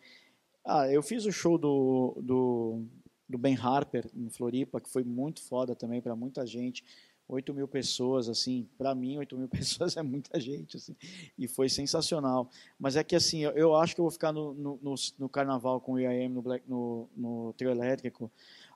ah, 0.64 0.90
eu 0.90 1.02
fiz 1.02 1.26
o 1.26 1.32
show 1.32 1.58
do, 1.58 2.16
do, 2.22 2.82
do 3.28 3.36
Ben 3.36 3.56
Harper 3.56 4.08
em 4.14 4.30
Floripa, 4.30 4.80
que 4.80 4.88
foi 4.90 5.04
muito 5.04 5.42
foda 5.42 5.74
também 5.76 6.00
para 6.00 6.16
muita 6.16 6.46
gente. 6.46 6.82
8 7.28 7.52
mil 7.52 7.68
pessoas, 7.68 8.28
assim, 8.28 8.66
para 8.78 8.94
mim, 8.94 9.18
8 9.18 9.36
mil 9.36 9.48
pessoas 9.48 9.96
é 9.96 10.02
muita 10.02 10.40
gente, 10.40 10.76
assim, 10.76 10.96
e 11.38 11.46
foi 11.46 11.68
sensacional. 11.68 12.50
Mas 12.78 12.96
é 12.96 13.04
que, 13.04 13.14
assim, 13.14 13.40
eu, 13.40 13.50
eu 13.52 13.76
acho 13.76 13.94
que 13.94 14.00
eu 14.00 14.04
vou 14.04 14.10
ficar 14.10 14.32
no, 14.32 14.54
no, 14.54 14.78
no, 14.82 14.94
no 15.18 15.28
carnaval 15.28 15.80
com 15.80 15.92
o 15.92 16.00
IAM, 16.00 16.30
no, 16.30 16.42
Black, 16.42 16.64
no, 16.68 17.08
no 17.14 17.52
trio 17.52 17.70
elétrico, 17.70 18.30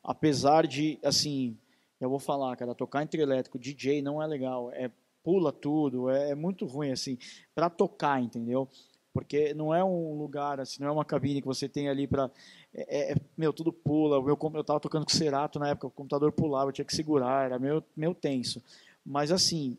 apesar 0.05 0.67
de, 0.67 0.99
assim, 1.03 1.57
eu 1.99 2.11
vou 2.11 2.19
falar, 2.19 2.55
cara, 2.57 2.75
tocar 2.75 3.03
em 3.03 3.07
trio 3.07 3.23
elétrico, 3.23 3.59
DJ 3.59 4.03
não 4.03 4.23
é 4.23 4.27
legal, 4.27 4.71
é 4.73 4.91
pula 5.23 5.53
tudo, 5.53 6.11
é, 6.11 6.31
é 6.31 6.35
muito 6.35 6.67
ruim, 6.67 6.91
assim, 6.91 7.17
para 7.55 7.71
tocar, 7.71 8.21
entendeu? 8.21 8.69
Porque 9.13 9.53
não 9.55 9.75
é 9.75 9.85
um 9.85 10.15
lugar, 10.17 10.59
assim, 10.59 10.81
não 10.81 10.89
é 10.89 10.93
uma 10.93 11.05
cabine 11.05 11.41
que 11.41 11.47
você 11.47 11.69
tem 11.69 11.89
ali 11.89 12.07
para 12.07 12.31
é, 12.75 12.83
é, 12.83 13.13
é, 13.13 13.17
meu, 13.37 13.53
tudo 13.53 13.73
pula. 13.73 14.17
Eu, 14.17 14.27
eu 14.29 14.61
estava 14.61 14.81
tocando 14.81 15.05
com 15.05 15.13
Cerato 15.13 15.59
na 15.59 15.69
época, 15.69 15.87
o 15.87 15.91
computador 15.91 16.33
pulava, 16.33 16.71
eu 16.71 16.73
tinha 16.73 16.85
que 16.85 16.95
segurar, 16.95 17.47
era 17.47 17.59
meio, 17.59 17.85
meio 17.97 18.15
tenso. 18.15 18.63
Mas 19.05 19.31
assim, 19.31 19.77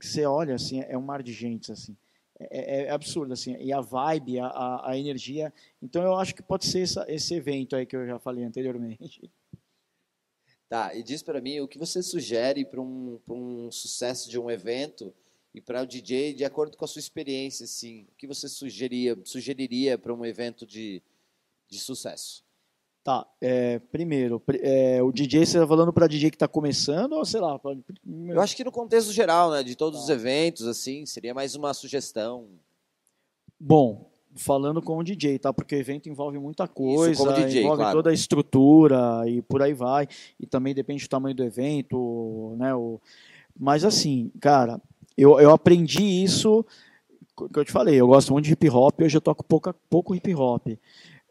você 0.00 0.24
olha, 0.26 0.54
assim, 0.54 0.80
é 0.80 0.96
um 0.96 1.02
mar 1.02 1.22
de 1.22 1.32
gente, 1.32 1.72
assim. 1.72 1.96
É, 2.38 2.82
é, 2.82 2.84
é 2.84 2.90
absurdo, 2.90 3.32
assim. 3.32 3.56
E 3.56 3.72
a 3.72 3.80
vibe, 3.80 4.38
a, 4.40 4.90
a, 4.90 4.98
energia. 4.98 5.52
Então 5.82 6.02
eu 6.02 6.14
acho 6.16 6.34
que 6.34 6.42
pode 6.42 6.66
ser 6.66 6.82
essa, 6.82 7.04
esse 7.08 7.34
evento 7.34 7.74
aí 7.74 7.86
que 7.86 7.96
eu 7.96 8.06
já 8.06 8.18
falei 8.18 8.44
anteriormente. 8.44 9.30
Tá, 10.70 10.94
e 10.94 11.02
diz 11.02 11.22
para 11.22 11.40
mim 11.40 11.60
o 11.60 11.66
que 11.66 11.78
você 11.78 12.02
sugere 12.02 12.62
para 12.62 12.78
um, 12.78 13.18
um 13.26 13.70
sucesso 13.72 14.28
de 14.28 14.38
um 14.38 14.50
evento 14.50 15.14
e 15.54 15.62
para 15.62 15.80
o 15.82 15.86
DJ, 15.86 16.34
de 16.34 16.44
acordo 16.44 16.76
com 16.76 16.84
a 16.84 16.88
sua 16.88 17.00
experiência, 17.00 17.64
assim, 17.64 18.02
o 18.02 18.14
que 18.18 18.26
você 18.26 18.46
sugeria, 18.50 19.18
sugeriria 19.24 19.96
para 19.96 20.12
um 20.12 20.26
evento 20.26 20.66
de, 20.66 21.02
de 21.68 21.78
sucesso? 21.78 22.42
Tá, 23.04 23.26
é, 23.40 23.78
primeiro, 23.78 24.42
é, 24.60 25.02
o 25.02 25.10
DJ, 25.10 25.46
você 25.46 25.56
está 25.56 25.66
falando 25.66 25.92
para 25.92 26.06
DJ 26.06 26.30
que 26.30 26.36
está 26.36 26.46
começando 26.46 27.12
ou 27.12 27.24
sei 27.24 27.40
lá? 27.40 27.58
Pra... 27.58 27.74
Eu 28.04 28.40
acho 28.40 28.54
que 28.54 28.64
no 28.64 28.72
contexto 28.72 29.12
geral, 29.12 29.50
né, 29.50 29.62
de 29.62 29.74
todos 29.74 29.98
tá. 29.98 30.04
os 30.04 30.10
eventos, 30.10 30.66
assim, 30.66 31.06
seria 31.06 31.32
mais 31.32 31.54
uma 31.54 31.72
sugestão. 31.72 32.48
Bom, 33.58 34.10
falando 34.36 34.82
com 34.82 34.98
o 34.98 35.02
DJ, 35.02 35.38
tá? 35.38 35.52
Porque 35.52 35.74
o 35.74 35.78
evento 35.78 36.08
envolve 36.08 36.38
muita 36.38 36.68
coisa, 36.68 37.32
DJ, 37.32 37.62
envolve 37.62 37.82
claro. 37.82 37.98
toda 37.98 38.10
a 38.10 38.14
estrutura 38.14 39.24
e 39.26 39.40
por 39.42 39.62
aí 39.62 39.72
vai. 39.72 40.06
E 40.38 40.46
também 40.46 40.74
depende 40.74 41.04
do 41.04 41.08
tamanho 41.08 41.34
do 41.34 41.44
evento, 41.44 42.56
né? 42.58 42.74
O... 42.74 43.00
Mas 43.58 43.84
assim, 43.84 44.30
cara, 44.40 44.80
eu, 45.16 45.40
eu 45.40 45.50
aprendi 45.50 46.02
isso 46.02 46.64
que 47.52 47.58
eu 47.58 47.64
te 47.64 47.72
falei, 47.72 47.94
eu 47.94 48.08
gosto 48.08 48.32
muito 48.32 48.46
de 48.46 48.52
hip 48.52 48.68
hop, 48.68 49.00
hoje 49.00 49.16
eu 49.16 49.20
toco 49.20 49.44
pouca, 49.44 49.72
pouco 49.88 50.14
hip 50.14 50.34
hop. 50.34 50.66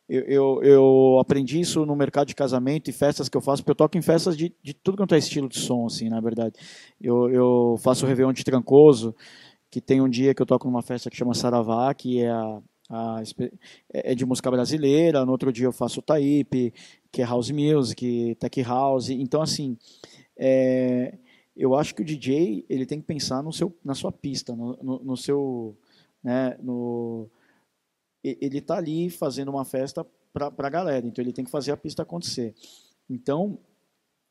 Eu, 0.09 0.21
eu, 0.21 0.63
eu, 0.63 1.19
aprendi 1.19 1.59
isso 1.59 1.85
no 1.85 1.95
mercado 1.95 2.27
de 2.27 2.35
casamento 2.35 2.89
e 2.89 2.93
festas 2.93 3.27
que 3.27 3.35
eu 3.35 3.41
faço, 3.41 3.61
porque 3.61 3.71
eu 3.71 3.75
toco 3.75 3.97
em 3.97 4.01
festas 4.01 4.37
de, 4.37 4.55
de 4.63 4.73
tudo 4.73 4.97
quanto 4.97 5.13
é 5.13 5.17
estilo 5.17 5.49
de 5.49 5.59
som, 5.59 5.85
assim, 5.85 6.07
na 6.07 6.21
verdade. 6.21 6.55
Eu, 7.01 7.29
eu 7.29 7.75
faço 7.79 8.05
o 8.05 8.07
Réveillon 8.07 8.31
de 8.31 8.43
Trancoso, 8.43 9.13
que 9.69 9.81
tem 9.81 9.99
um 9.99 10.07
dia 10.07 10.33
que 10.33 10.41
eu 10.41 10.45
toco 10.45 10.65
numa 10.65 10.81
festa 10.81 11.09
que 11.09 11.17
chama 11.17 11.33
Saravá, 11.33 11.93
que 11.93 12.21
é, 12.21 12.29
a, 12.29 12.61
a, 12.89 13.21
é 13.93 14.15
de 14.15 14.25
música 14.25 14.49
brasileira, 14.49 15.25
no 15.25 15.31
outro 15.31 15.51
dia 15.51 15.65
eu 15.65 15.73
faço 15.73 15.99
o 15.99 16.03
Taípe, 16.03 16.73
que 17.11 17.21
é 17.21 17.25
house 17.25 17.51
music, 17.51 18.37
tech 18.39 18.61
house. 18.61 19.09
Então, 19.09 19.41
assim, 19.41 19.77
é, 20.37 21.15
eu 21.55 21.75
acho 21.75 21.93
que 21.93 22.01
o 22.01 22.05
DJ 22.05 22.65
ele 22.69 22.85
tem 22.85 23.01
que 23.01 23.07
pensar 23.07 23.43
no 23.43 23.51
seu, 23.51 23.75
na 23.83 23.93
sua 23.93 24.11
pista, 24.11 24.55
no, 24.55 24.77
no, 24.81 24.99
no 25.03 25.17
seu... 25.17 25.75
Né, 26.23 26.57
no, 26.61 27.29
ele 28.23 28.59
está 28.59 28.77
ali 28.77 29.09
fazendo 29.09 29.49
uma 29.49 29.65
festa 29.65 30.05
para 30.33 30.51
a 30.57 30.69
galera, 30.69 31.05
então 31.05 31.23
ele 31.23 31.33
tem 31.33 31.45
que 31.45 31.51
fazer 31.51 31.71
a 31.71 31.77
pista 31.77 32.03
acontecer. 32.03 32.53
Então, 33.09 33.59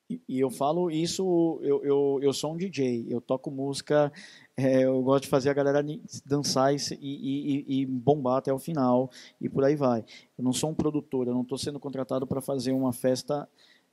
e 0.09 0.38
eu 0.38 0.51
falo 0.51 0.88
isso, 0.88 1.59
eu, 1.62 1.83
eu, 1.85 2.20
eu 2.22 2.33
sou 2.33 2.55
um 2.55 2.57
DJ, 2.57 3.07
eu 3.09 3.20
toco 3.20 3.51
música, 3.51 4.12
é, 4.57 4.85
eu 4.85 5.03
gosto 5.03 5.25
de 5.25 5.29
fazer 5.29 5.51
a 5.51 5.55
galera 5.55 5.85
dançar 6.25 6.72
e, 6.72 6.79
e, 7.01 7.81
e, 7.81 7.87
bombar 7.87 8.37
até 8.37 8.53
o 8.53 8.59
final, 8.59 9.11
e 9.40 9.49
por 9.49 9.64
aí 9.64 9.75
vai. 9.75 10.05
Eu 10.38 10.44
não 10.44 10.53
sou 10.53 10.70
um 10.70 10.75
produtor, 10.75 11.27
eu 11.27 11.35
não 11.35 11.42
estou 11.42 11.59
sendo 11.59 11.81
contratado 11.81 12.25
para 12.25 12.40
fazer 12.40 12.70
uma 12.70 12.92
festa 12.92 13.49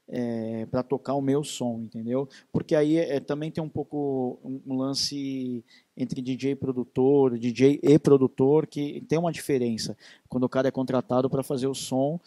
é, 0.08 0.66
para 0.68 0.84
tocar 0.84 1.14
o 1.14 1.22
meu 1.22 1.44
som, 1.44 1.80
entendeu? 1.80 2.28
Porque 2.52 2.76
aí 2.76 2.98
é, 2.98 3.20
também 3.20 3.50
tem 3.50 3.64
um 3.64 3.70
pouco 3.70 4.40
um, 4.44 4.62
um, 4.68 4.78
lance 4.78 5.64
entre 5.96 6.22
DJ 6.22 6.52
e 6.52 6.56
produtor, 6.56 7.38
DJ 7.38 7.80
e 7.82 7.98
produtor, 7.98 8.68
que 8.68 9.02
tem 9.08 9.18
uma 9.18 9.32
diferença. 9.32 9.98
Quando 10.28 10.44
o 10.44 10.50
cara 10.50 10.68
é 10.68 10.72
contratado 10.72 11.30
para 11.30 11.44
fazer 11.44 11.68
o 11.68 11.76
som 11.76 12.20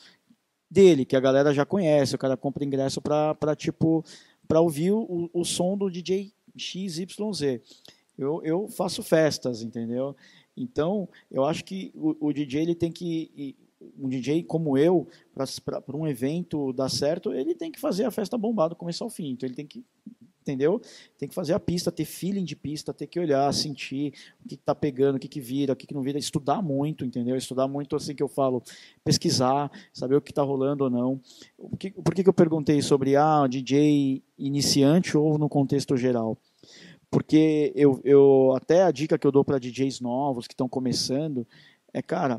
dele, 0.70 1.04
que 1.04 1.16
a 1.16 1.20
galera 1.20 1.52
já 1.52 1.64
conhece, 1.64 2.14
o 2.14 2.18
cara 2.18 2.36
compra 2.36 2.64
ingresso 2.64 3.00
para 3.00 3.56
tipo 3.56 4.04
para 4.48 4.60
ouvir 4.60 4.92
o, 4.92 5.28
o 5.32 5.44
som 5.44 5.76
do 5.76 5.90
DJ 5.90 6.32
XYZ. 6.56 7.60
Eu, 8.16 8.40
eu 8.44 8.68
faço 8.68 9.02
festas, 9.02 9.60
entendeu? 9.60 10.14
Então, 10.56 11.08
eu 11.30 11.44
acho 11.44 11.64
que 11.64 11.92
o, 11.94 12.28
o 12.28 12.32
DJ 12.32 12.62
ele 12.62 12.74
tem 12.74 12.90
que 12.90 13.56
um 13.98 14.08
DJ 14.08 14.42
como 14.42 14.76
eu, 14.76 15.06
para 15.34 15.96
um 15.96 16.06
evento 16.06 16.72
dar 16.72 16.88
certo, 16.88 17.32
ele 17.32 17.54
tem 17.54 17.70
que 17.70 17.80
fazer 17.80 18.04
a 18.04 18.10
festa 18.10 18.36
bombada 18.38 18.70
do 18.70 18.76
começo 18.76 19.04
ao 19.04 19.10
fim. 19.10 19.30
Então 19.30 19.46
ele 19.46 19.54
tem 19.54 19.66
que, 19.66 19.84
entendeu? 20.42 20.80
Tem 21.18 21.28
que 21.28 21.34
fazer 21.34 21.54
a 21.54 21.60
pista, 21.60 21.90
ter 21.90 22.04
feeling 22.04 22.44
de 22.44 22.54
pista, 22.54 22.94
ter 22.94 23.06
que 23.08 23.18
olhar, 23.18 23.52
sentir 23.52 24.12
o 24.44 24.48
que 24.48 24.54
está 24.54 24.74
pegando, 24.74 25.16
o 25.16 25.18
que, 25.18 25.26
que 25.26 25.40
vira, 25.40 25.72
o 25.72 25.76
que, 25.76 25.86
que 25.86 25.94
não 25.94 26.02
vira, 26.02 26.18
estudar 26.18 26.62
muito, 26.62 27.04
entendeu? 27.04 27.36
Estudar 27.36 27.66
muito 27.66 27.96
assim 27.96 28.14
que 28.14 28.22
eu 28.22 28.28
falo, 28.28 28.62
pesquisar, 29.04 29.70
saber 29.92 30.16
o 30.16 30.20
que 30.20 30.30
está 30.30 30.42
rolando 30.42 30.84
ou 30.84 30.90
não. 30.90 31.20
Por 31.56 31.78
que, 31.78 31.90
por 31.90 32.14
que, 32.14 32.22
que 32.22 32.28
eu 32.28 32.34
perguntei 32.34 32.80
sobre 32.80 33.16
ah, 33.16 33.46
DJ 33.48 34.22
iniciante 34.38 35.16
ou 35.16 35.36
no 35.36 35.48
contexto 35.48 35.96
geral? 35.96 36.38
Porque 37.10 37.72
eu, 37.74 38.00
eu 38.04 38.52
até 38.56 38.82
a 38.82 38.90
dica 38.90 39.18
que 39.18 39.26
eu 39.26 39.32
dou 39.32 39.44
para 39.44 39.58
DJs 39.58 40.00
novos 40.00 40.46
que 40.46 40.54
estão 40.54 40.68
começando 40.68 41.46
é, 41.96 42.02
cara, 42.02 42.38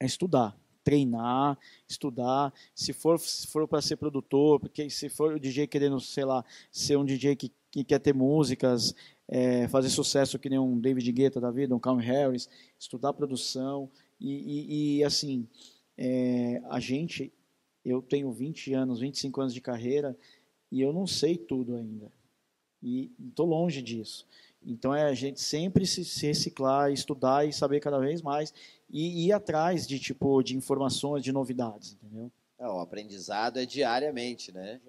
é 0.00 0.06
estudar, 0.06 0.56
treinar, 0.84 1.58
estudar. 1.88 2.52
Se 2.74 2.92
for, 2.92 3.18
se 3.18 3.46
for 3.46 3.66
para 3.66 3.82
ser 3.82 3.96
produtor, 3.96 4.60
porque 4.60 4.88
se 4.88 5.08
for 5.08 5.34
o 5.34 5.40
DJ 5.40 5.66
querendo, 5.66 6.00
sei 6.00 6.24
lá, 6.24 6.44
ser 6.70 6.96
um 6.96 7.04
DJ 7.04 7.36
que, 7.36 7.52
que 7.70 7.84
quer 7.84 7.98
ter 7.98 8.14
músicas, 8.14 8.94
é, 9.28 9.68
fazer 9.68 9.90
sucesso 9.90 10.38
que 10.38 10.48
nem 10.48 10.58
um 10.58 10.80
David 10.80 11.10
Guetta 11.12 11.40
da 11.40 11.50
vida, 11.50 11.74
um 11.74 11.80
Calvin 11.80 12.04
Harris, 12.04 12.48
estudar 12.78 13.12
produção 13.12 13.90
e, 14.20 14.30
e, 14.30 14.98
e 14.98 15.04
assim, 15.04 15.46
é, 15.96 16.62
a 16.70 16.80
gente, 16.80 17.32
eu 17.84 18.00
tenho 18.00 18.32
20 18.32 18.72
anos, 18.72 19.00
25 19.00 19.40
anos 19.40 19.54
de 19.54 19.60
carreira 19.60 20.16
e 20.70 20.80
eu 20.80 20.92
não 20.92 21.06
sei 21.06 21.36
tudo 21.36 21.76
ainda. 21.76 22.10
E 22.82 23.10
estou 23.28 23.46
longe 23.46 23.82
disso. 23.82 24.26
Então 24.62 24.94
é 24.94 25.04
a 25.04 25.14
gente 25.14 25.40
sempre 25.40 25.86
se, 25.86 26.04
se 26.04 26.26
reciclar, 26.26 26.92
estudar 26.92 27.46
e 27.46 27.52
saber 27.52 27.80
cada 27.80 27.98
vez 27.98 28.20
mais 28.22 28.52
e 28.90 29.26
ir 29.26 29.32
atrás 29.32 29.86
de 29.86 29.98
tipo 29.98 30.42
de 30.42 30.56
informações, 30.56 31.22
de 31.22 31.32
novidades, 31.32 31.92
entendeu? 31.92 32.30
É, 32.58 32.66
o 32.66 32.80
aprendizado 32.80 33.58
é 33.58 33.66
diariamente, 33.66 34.52
né? 34.52 34.80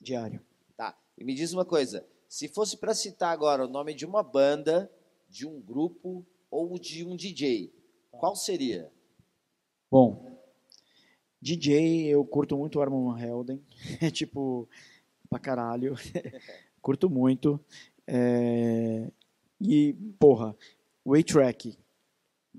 Diário. 0.00 0.40
Tá. 0.76 0.96
E 1.16 1.24
me 1.24 1.34
diz 1.34 1.52
uma 1.52 1.64
coisa, 1.64 2.06
se 2.28 2.48
fosse 2.48 2.76
para 2.76 2.94
citar 2.94 3.32
agora 3.32 3.64
o 3.64 3.68
nome 3.68 3.94
de 3.94 4.04
uma 4.04 4.22
banda, 4.22 4.90
de 5.28 5.46
um 5.46 5.60
grupo 5.60 6.24
ou 6.50 6.78
de 6.78 7.04
um 7.04 7.16
DJ, 7.16 7.72
tá. 8.12 8.18
qual 8.18 8.36
seria? 8.36 8.90
Bom, 9.90 10.36
DJ, 11.40 12.06
eu 12.08 12.24
curto 12.24 12.56
muito 12.56 12.78
o 12.78 12.82
Armand 12.82 13.18
Helden, 13.18 13.64
é 14.00 14.10
tipo 14.10 14.68
pra 15.28 15.38
caralho, 15.38 15.94
curto 16.82 17.08
muito. 17.08 17.58
É... 18.06 19.10
E, 19.60 19.94
porra, 20.18 20.54
o 21.04 21.14
A-Track, 21.14 21.76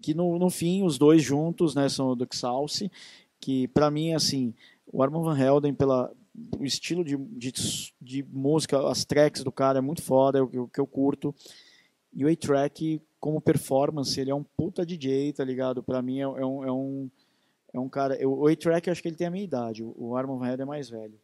que 0.02 0.14
no, 0.14 0.38
no 0.40 0.50
fim 0.50 0.84
os 0.84 0.98
dois 0.98 1.22
juntos, 1.22 1.76
né, 1.76 1.90
são 1.90 2.12
o 2.12 2.28
Salsi, 2.32 2.92
que 3.40 3.68
para 3.70 3.92
mim 3.92 4.14
assim, 4.14 4.54
o 4.92 5.04
Armand 5.04 5.24
Van 5.24 5.40
Helden 5.40 5.74
pela 5.74 6.12
o 6.60 6.64
estilo 6.64 7.04
de, 7.04 7.18
de, 7.18 7.52
de, 8.00 8.24
música, 8.24 8.88
as 8.88 9.04
tracks 9.04 9.44
do 9.44 9.52
cara 9.52 9.80
é 9.80 9.82
muito 9.82 10.04
foda, 10.04 10.38
é 10.38 10.42
o, 10.42 10.46
o 10.46 10.68
que 10.68 10.80
eu 10.80 10.86
curto. 10.86 11.34
E 12.14 12.24
o 12.24 12.30
A-Track 12.30 13.02
como 13.20 13.42
performance, 13.42 14.20
ele 14.20 14.30
é 14.30 14.36
um 14.36 14.44
puta 14.44 14.86
DJ, 14.86 15.34
tá 15.34 15.44
ligado? 15.44 15.82
Para 15.82 16.02
mim 16.02 16.20
é, 16.20 16.24
é, 16.24 16.46
um, 16.46 16.64
é 16.64 16.72
um 16.72 17.10
é 17.74 17.80
um 17.80 17.90
cara, 17.90 18.16
eu, 18.16 18.32
o 18.34 18.48
A-Track 18.48 18.90
acho 18.90 19.02
que 19.02 19.08
ele 19.08 19.16
tem 19.16 19.28
a 19.28 19.32
minha 19.32 19.44
idade, 19.44 19.84
o 19.84 20.16
Armand 20.16 20.40
Van 20.40 20.48
Helden 20.48 20.64
é 20.64 20.66
mais 20.66 20.90
velho. 20.90 21.20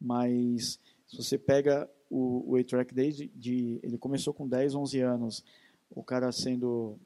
Mas 0.00 0.78
se 1.06 1.16
você 1.16 1.38
pega 1.38 1.88
o, 2.10 2.52
o 2.52 2.56
A-Track 2.56 2.94
desde 2.94 3.28
de, 3.28 3.80
ele 3.82 3.98
começou 3.98 4.32
com 4.32 4.48
10, 4.48 4.74
11 4.74 5.00
anos, 5.00 5.44
o 5.90 6.02
cara 6.02 6.30
sendo 6.32 6.98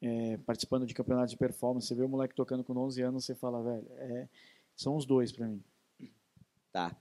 é, 0.00 0.36
participando 0.38 0.86
de 0.86 0.94
campeonatos 0.94 1.30
de 1.30 1.36
performance, 1.36 1.86
você 1.86 1.94
vê 1.94 2.04
o 2.04 2.08
moleque 2.08 2.34
tocando 2.34 2.62
com 2.62 2.76
11 2.76 3.02
anos, 3.02 3.24
você 3.24 3.34
fala, 3.34 3.62
velho, 3.62 3.86
é, 3.96 4.28
são 4.74 4.96
os 4.96 5.06
dois 5.06 5.32
para 5.32 5.48
mim. 5.48 5.62
Tá. 6.72 6.96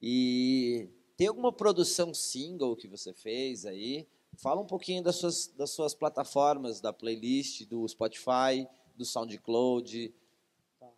E 0.00 0.88
tem 1.16 1.26
alguma 1.26 1.52
produção 1.52 2.14
single 2.14 2.76
que 2.76 2.86
você 2.86 3.12
fez 3.12 3.66
aí? 3.66 4.06
Fala 4.36 4.60
um 4.60 4.66
pouquinho 4.66 5.02
das 5.02 5.16
suas, 5.16 5.46
das 5.48 5.70
suas 5.70 5.94
plataformas, 5.94 6.80
da 6.80 6.92
playlist, 6.92 7.66
do 7.66 7.86
Spotify, 7.88 8.68
do 8.94 9.04
SoundCloud. 9.04 10.14
Tá. 10.78 10.88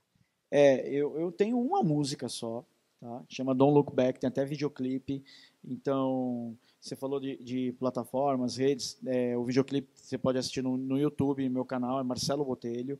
É, 0.51 0.89
eu, 0.89 1.19
eu 1.19 1.31
tenho 1.31 1.59
uma 1.59 1.83
música 1.83 2.29
só, 2.29 2.65
tá? 3.01 3.25
Chama 3.29 3.55
Don't 3.55 3.73
Look 3.73 3.95
Back, 3.95 4.19
tem 4.19 4.29
até 4.29 4.45
videoclipe. 4.45 5.25
Então, 5.65 6.57
você 6.81 6.97
falou 6.97 7.21
de, 7.21 7.37
de 7.43 7.73
plataformas, 7.73 8.57
redes, 8.57 8.99
é, 9.07 9.37
o 9.37 9.45
videoclipe 9.45 9.89
você 9.95 10.17
pode 10.17 10.39
assistir 10.39 10.63
no, 10.63 10.77
no 10.77 10.99
YouTube, 10.99 11.49
meu 11.49 11.65
canal, 11.65 12.01
é 12.01 12.03
Marcelo 12.03 12.45
Botelho. 12.45 12.99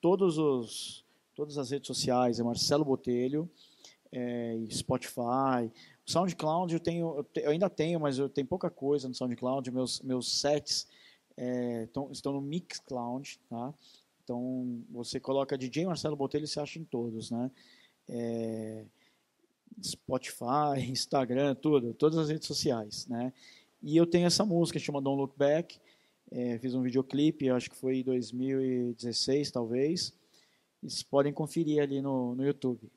Todos 0.00 0.38
os, 0.38 1.04
todas 1.34 1.56
as 1.56 1.70
redes 1.70 1.86
sociais 1.86 2.40
é 2.40 2.42
Marcelo 2.42 2.84
Botelho, 2.84 3.48
é, 4.12 4.58
Spotify. 4.70 5.70
SoundCloud 6.04 6.74
eu, 6.74 6.80
tenho, 6.80 7.16
eu, 7.18 7.24
te, 7.24 7.40
eu, 7.40 7.50
ainda 7.50 7.70
tenho, 7.70 8.00
mas 8.00 8.18
eu 8.18 8.28
tenho 8.28 8.46
pouca 8.46 8.68
coisa 8.68 9.08
no 9.08 9.14
SoundCloud. 9.14 9.70
Meus, 9.70 10.00
meus 10.00 10.40
sets 10.40 10.86
é, 11.36 11.86
tão, 11.92 12.10
estão 12.10 12.32
no 12.32 12.40
Mixcloud, 12.40 13.38
tá? 13.48 13.72
Então, 14.22 14.84
você 14.90 15.18
coloca 15.18 15.56
DJ 15.56 15.86
Marcelo 15.86 16.16
Botelho 16.16 16.44
e 16.44 16.48
você 16.48 16.60
acha 16.60 16.78
em 16.78 16.84
todos, 16.84 17.30
né? 17.30 17.50
É, 18.08 18.84
Spotify, 19.82 20.80
Instagram, 20.88 21.54
tudo, 21.54 21.94
todas 21.94 22.18
as 22.18 22.28
redes 22.28 22.46
sociais, 22.46 23.06
né? 23.06 23.32
E 23.82 23.96
eu 23.96 24.06
tenho 24.06 24.26
essa 24.26 24.44
música 24.44 24.78
chama 24.78 25.00
Don't 25.00 25.18
Look 25.18 25.34
Back, 25.36 25.78
é, 26.30 26.58
fiz 26.58 26.74
um 26.74 26.82
videoclipe, 26.82 27.50
acho 27.50 27.70
que 27.70 27.76
foi 27.76 27.98
em 27.98 28.04
2016, 28.04 29.50
talvez. 29.50 30.12
Vocês 30.82 31.02
podem 31.02 31.32
conferir 31.32 31.82
ali 31.82 32.00
no, 32.00 32.34
no 32.34 32.44
YouTube. 32.44 32.90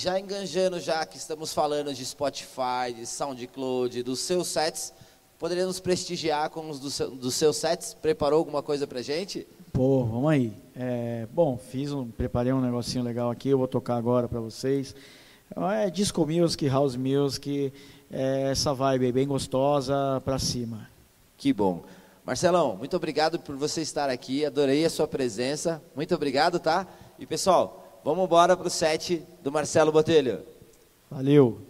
Já 0.00 0.18
enganjando, 0.18 0.80
já 0.80 1.04
que 1.04 1.18
estamos 1.18 1.52
falando 1.52 1.92
de 1.92 2.04
Spotify, 2.06 2.94
de 2.94 3.04
SoundCloud, 3.06 4.02
dos 4.02 4.20
seus 4.20 4.48
sets, 4.48 4.94
poderia 5.38 5.66
nos 5.66 5.80
prestigiar 5.80 6.48
com 6.48 6.70
os 6.70 6.80
do 6.80 6.90
seu, 6.90 7.10
dos 7.10 7.34
seus 7.34 7.56
sets? 7.56 7.92
Preparou 7.92 8.38
alguma 8.38 8.62
coisa 8.62 8.86
pra 8.86 9.02
gente? 9.02 9.46
Pô, 9.72 10.04
vamos 10.04 10.30
aí. 10.30 10.56
É, 10.74 11.26
bom, 11.32 11.58
fiz 11.58 11.92
um, 11.92 12.10
preparei 12.10 12.52
um 12.52 12.60
negocinho 12.60 13.04
legal 13.04 13.30
aqui, 13.30 13.50
eu 13.50 13.58
vou 13.58 13.68
tocar 13.68 13.96
agora 13.96 14.28
para 14.28 14.40
vocês. 14.40 14.94
É 15.56 15.90
disco 15.90 16.24
music, 16.24 16.68
house 16.68 16.96
music, 16.96 17.72
é 18.10 18.50
essa 18.50 18.72
vibe 18.72 19.12
bem 19.12 19.26
gostosa 19.26 20.20
para 20.24 20.38
cima. 20.38 20.88
Que 21.36 21.52
bom. 21.52 21.82
Marcelão, 22.24 22.76
muito 22.76 22.96
obrigado 22.96 23.38
por 23.38 23.56
você 23.56 23.80
estar 23.80 24.08
aqui, 24.08 24.44
adorei 24.44 24.84
a 24.84 24.90
sua 24.90 25.08
presença. 25.08 25.82
Muito 25.96 26.14
obrigado, 26.14 26.60
tá? 26.60 26.86
E 27.18 27.26
pessoal, 27.26 28.00
vamos 28.04 28.24
embora 28.24 28.56
para 28.56 28.68
o 28.68 28.70
set 28.70 29.26
do 29.42 29.50
Marcelo 29.50 29.90
Botelho. 29.90 30.40
Valeu. 31.10 31.69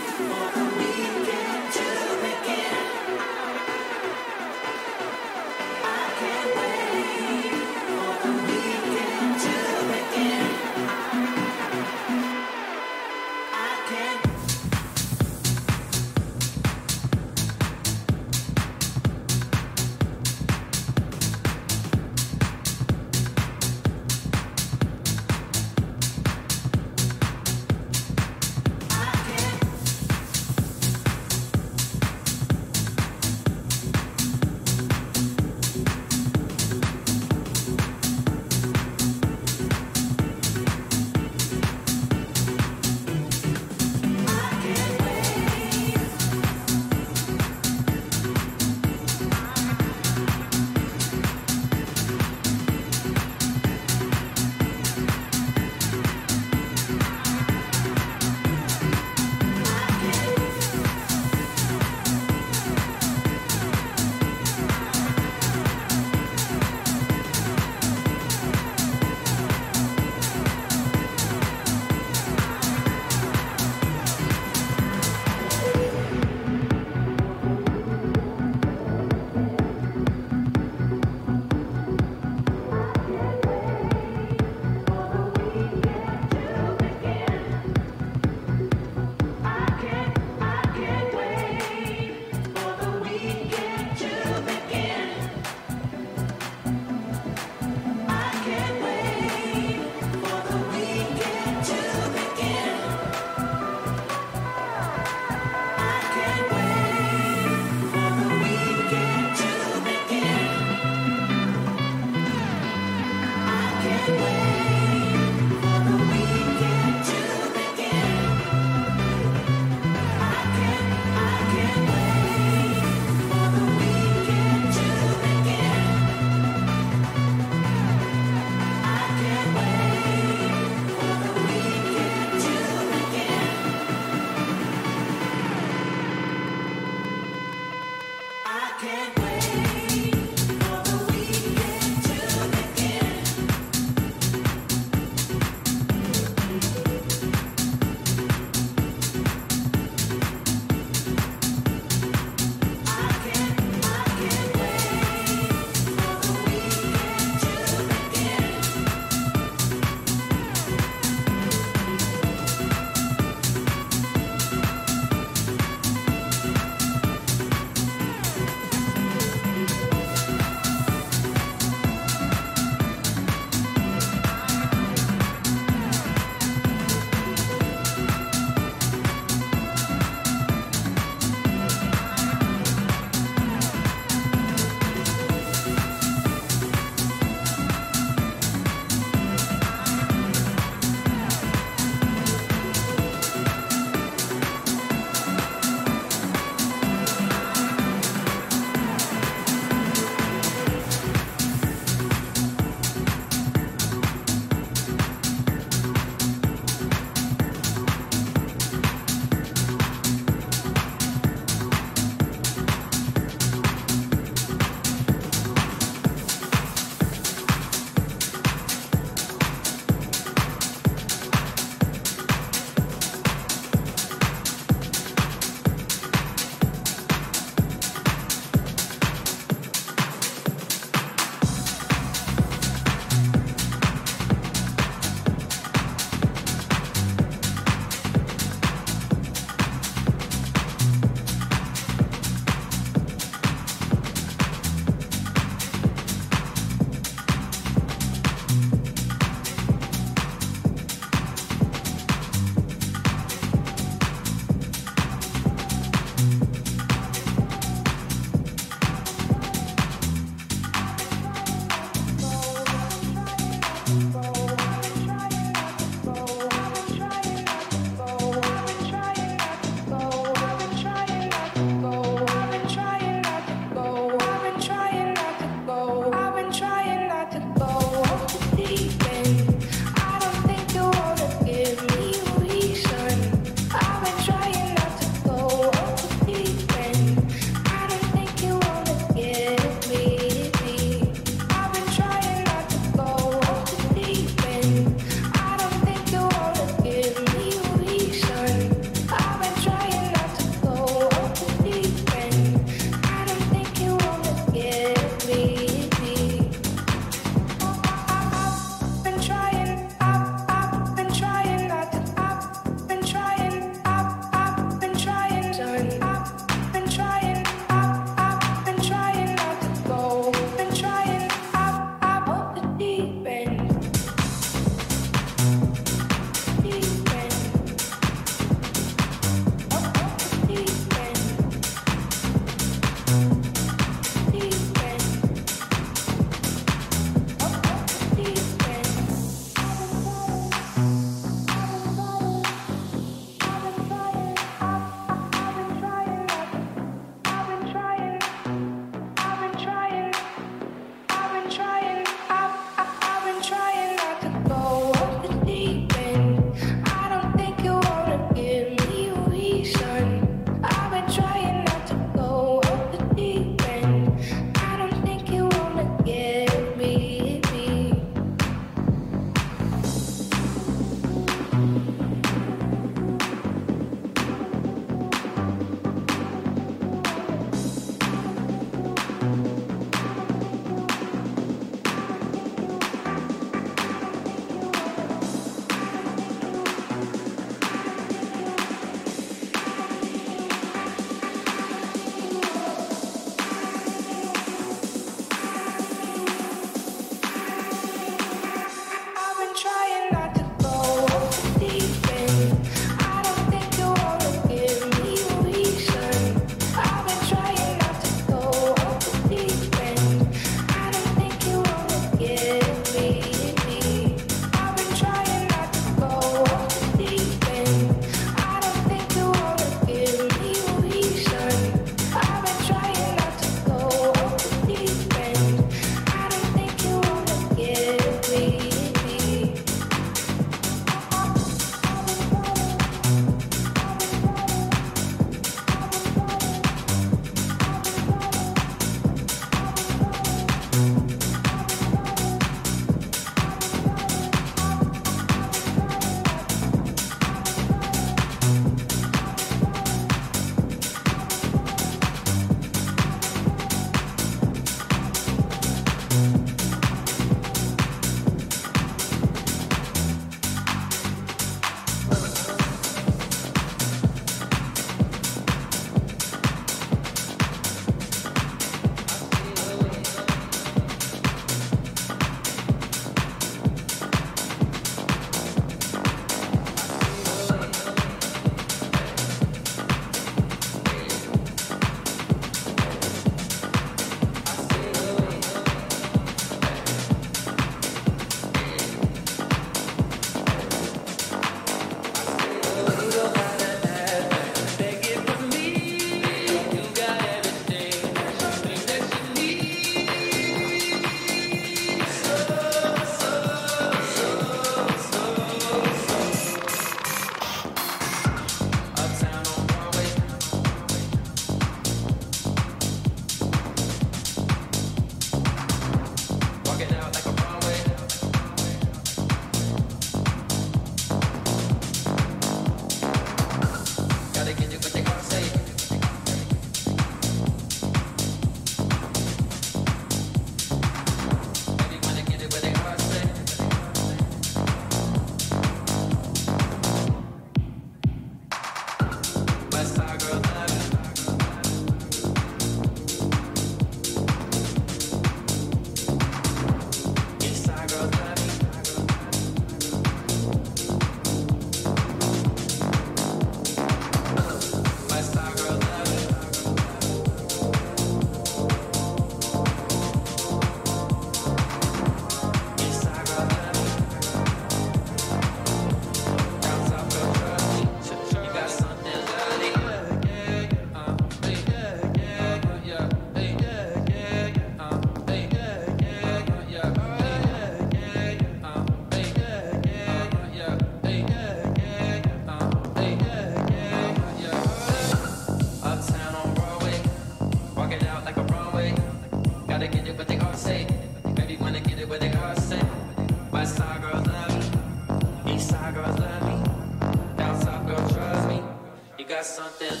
got 599.42 599.46
something 599.46 600.00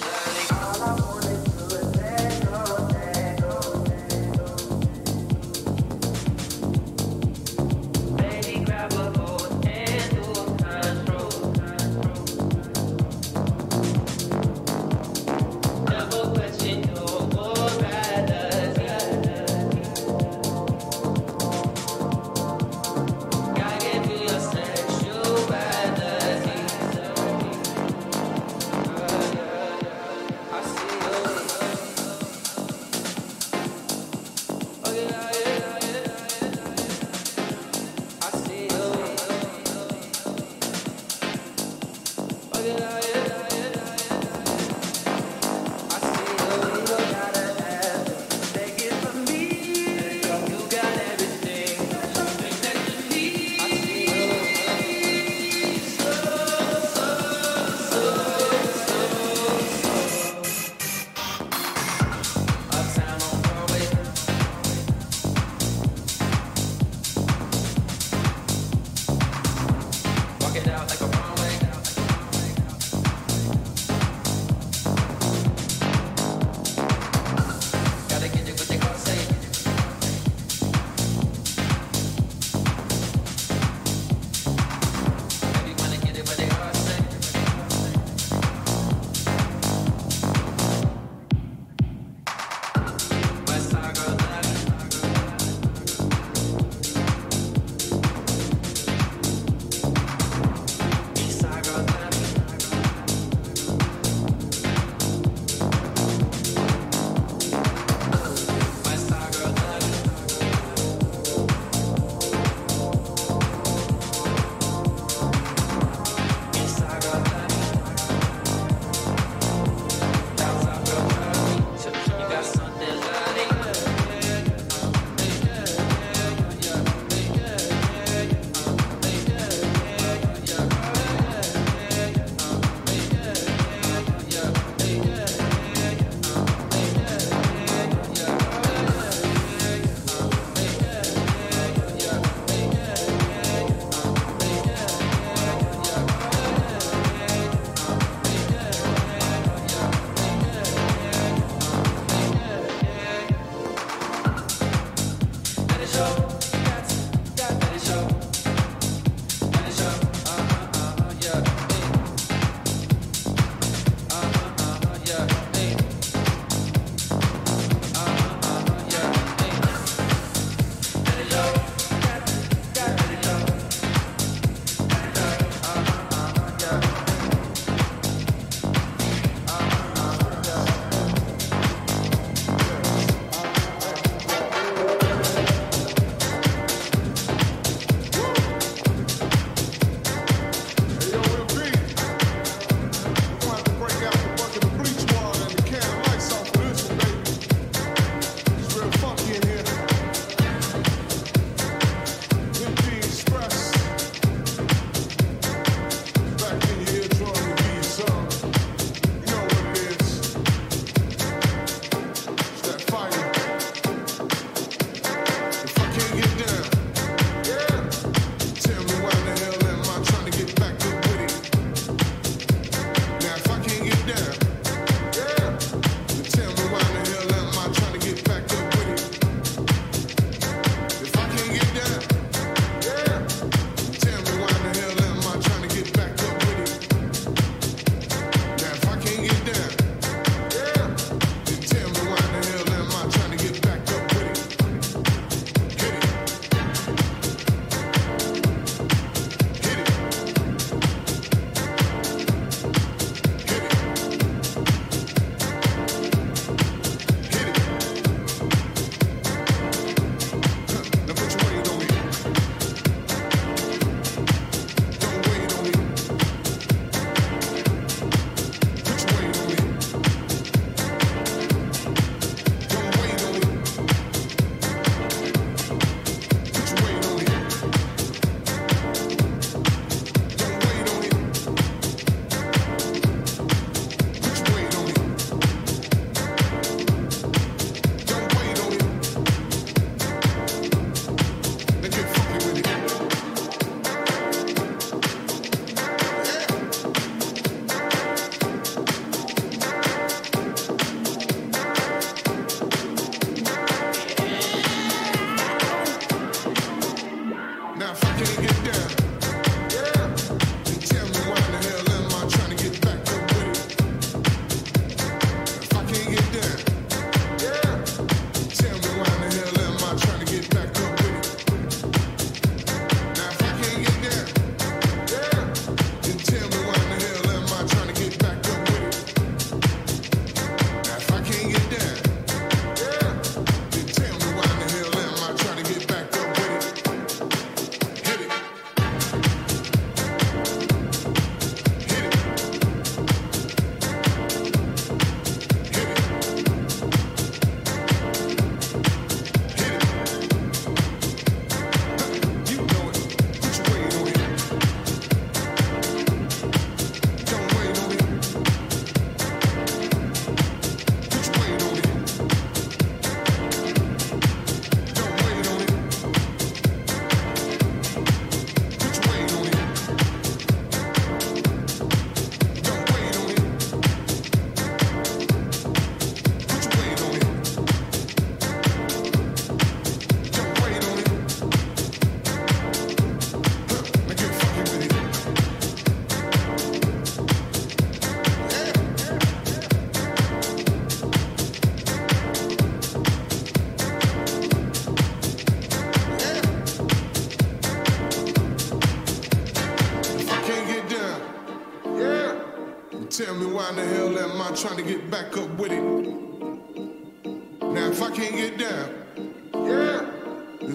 lovely. 0.80 1.11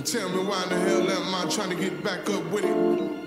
Tell 0.07 0.29
me 0.29 0.41
why 0.41 0.65
the 0.69 0.79
hell 0.79 1.11
am 1.11 1.35
I 1.35 1.49
trying 1.49 1.69
to 1.69 1.75
get 1.75 2.01
back 2.01 2.29
up 2.29 2.41
with 2.45 2.63
it? 2.63 3.26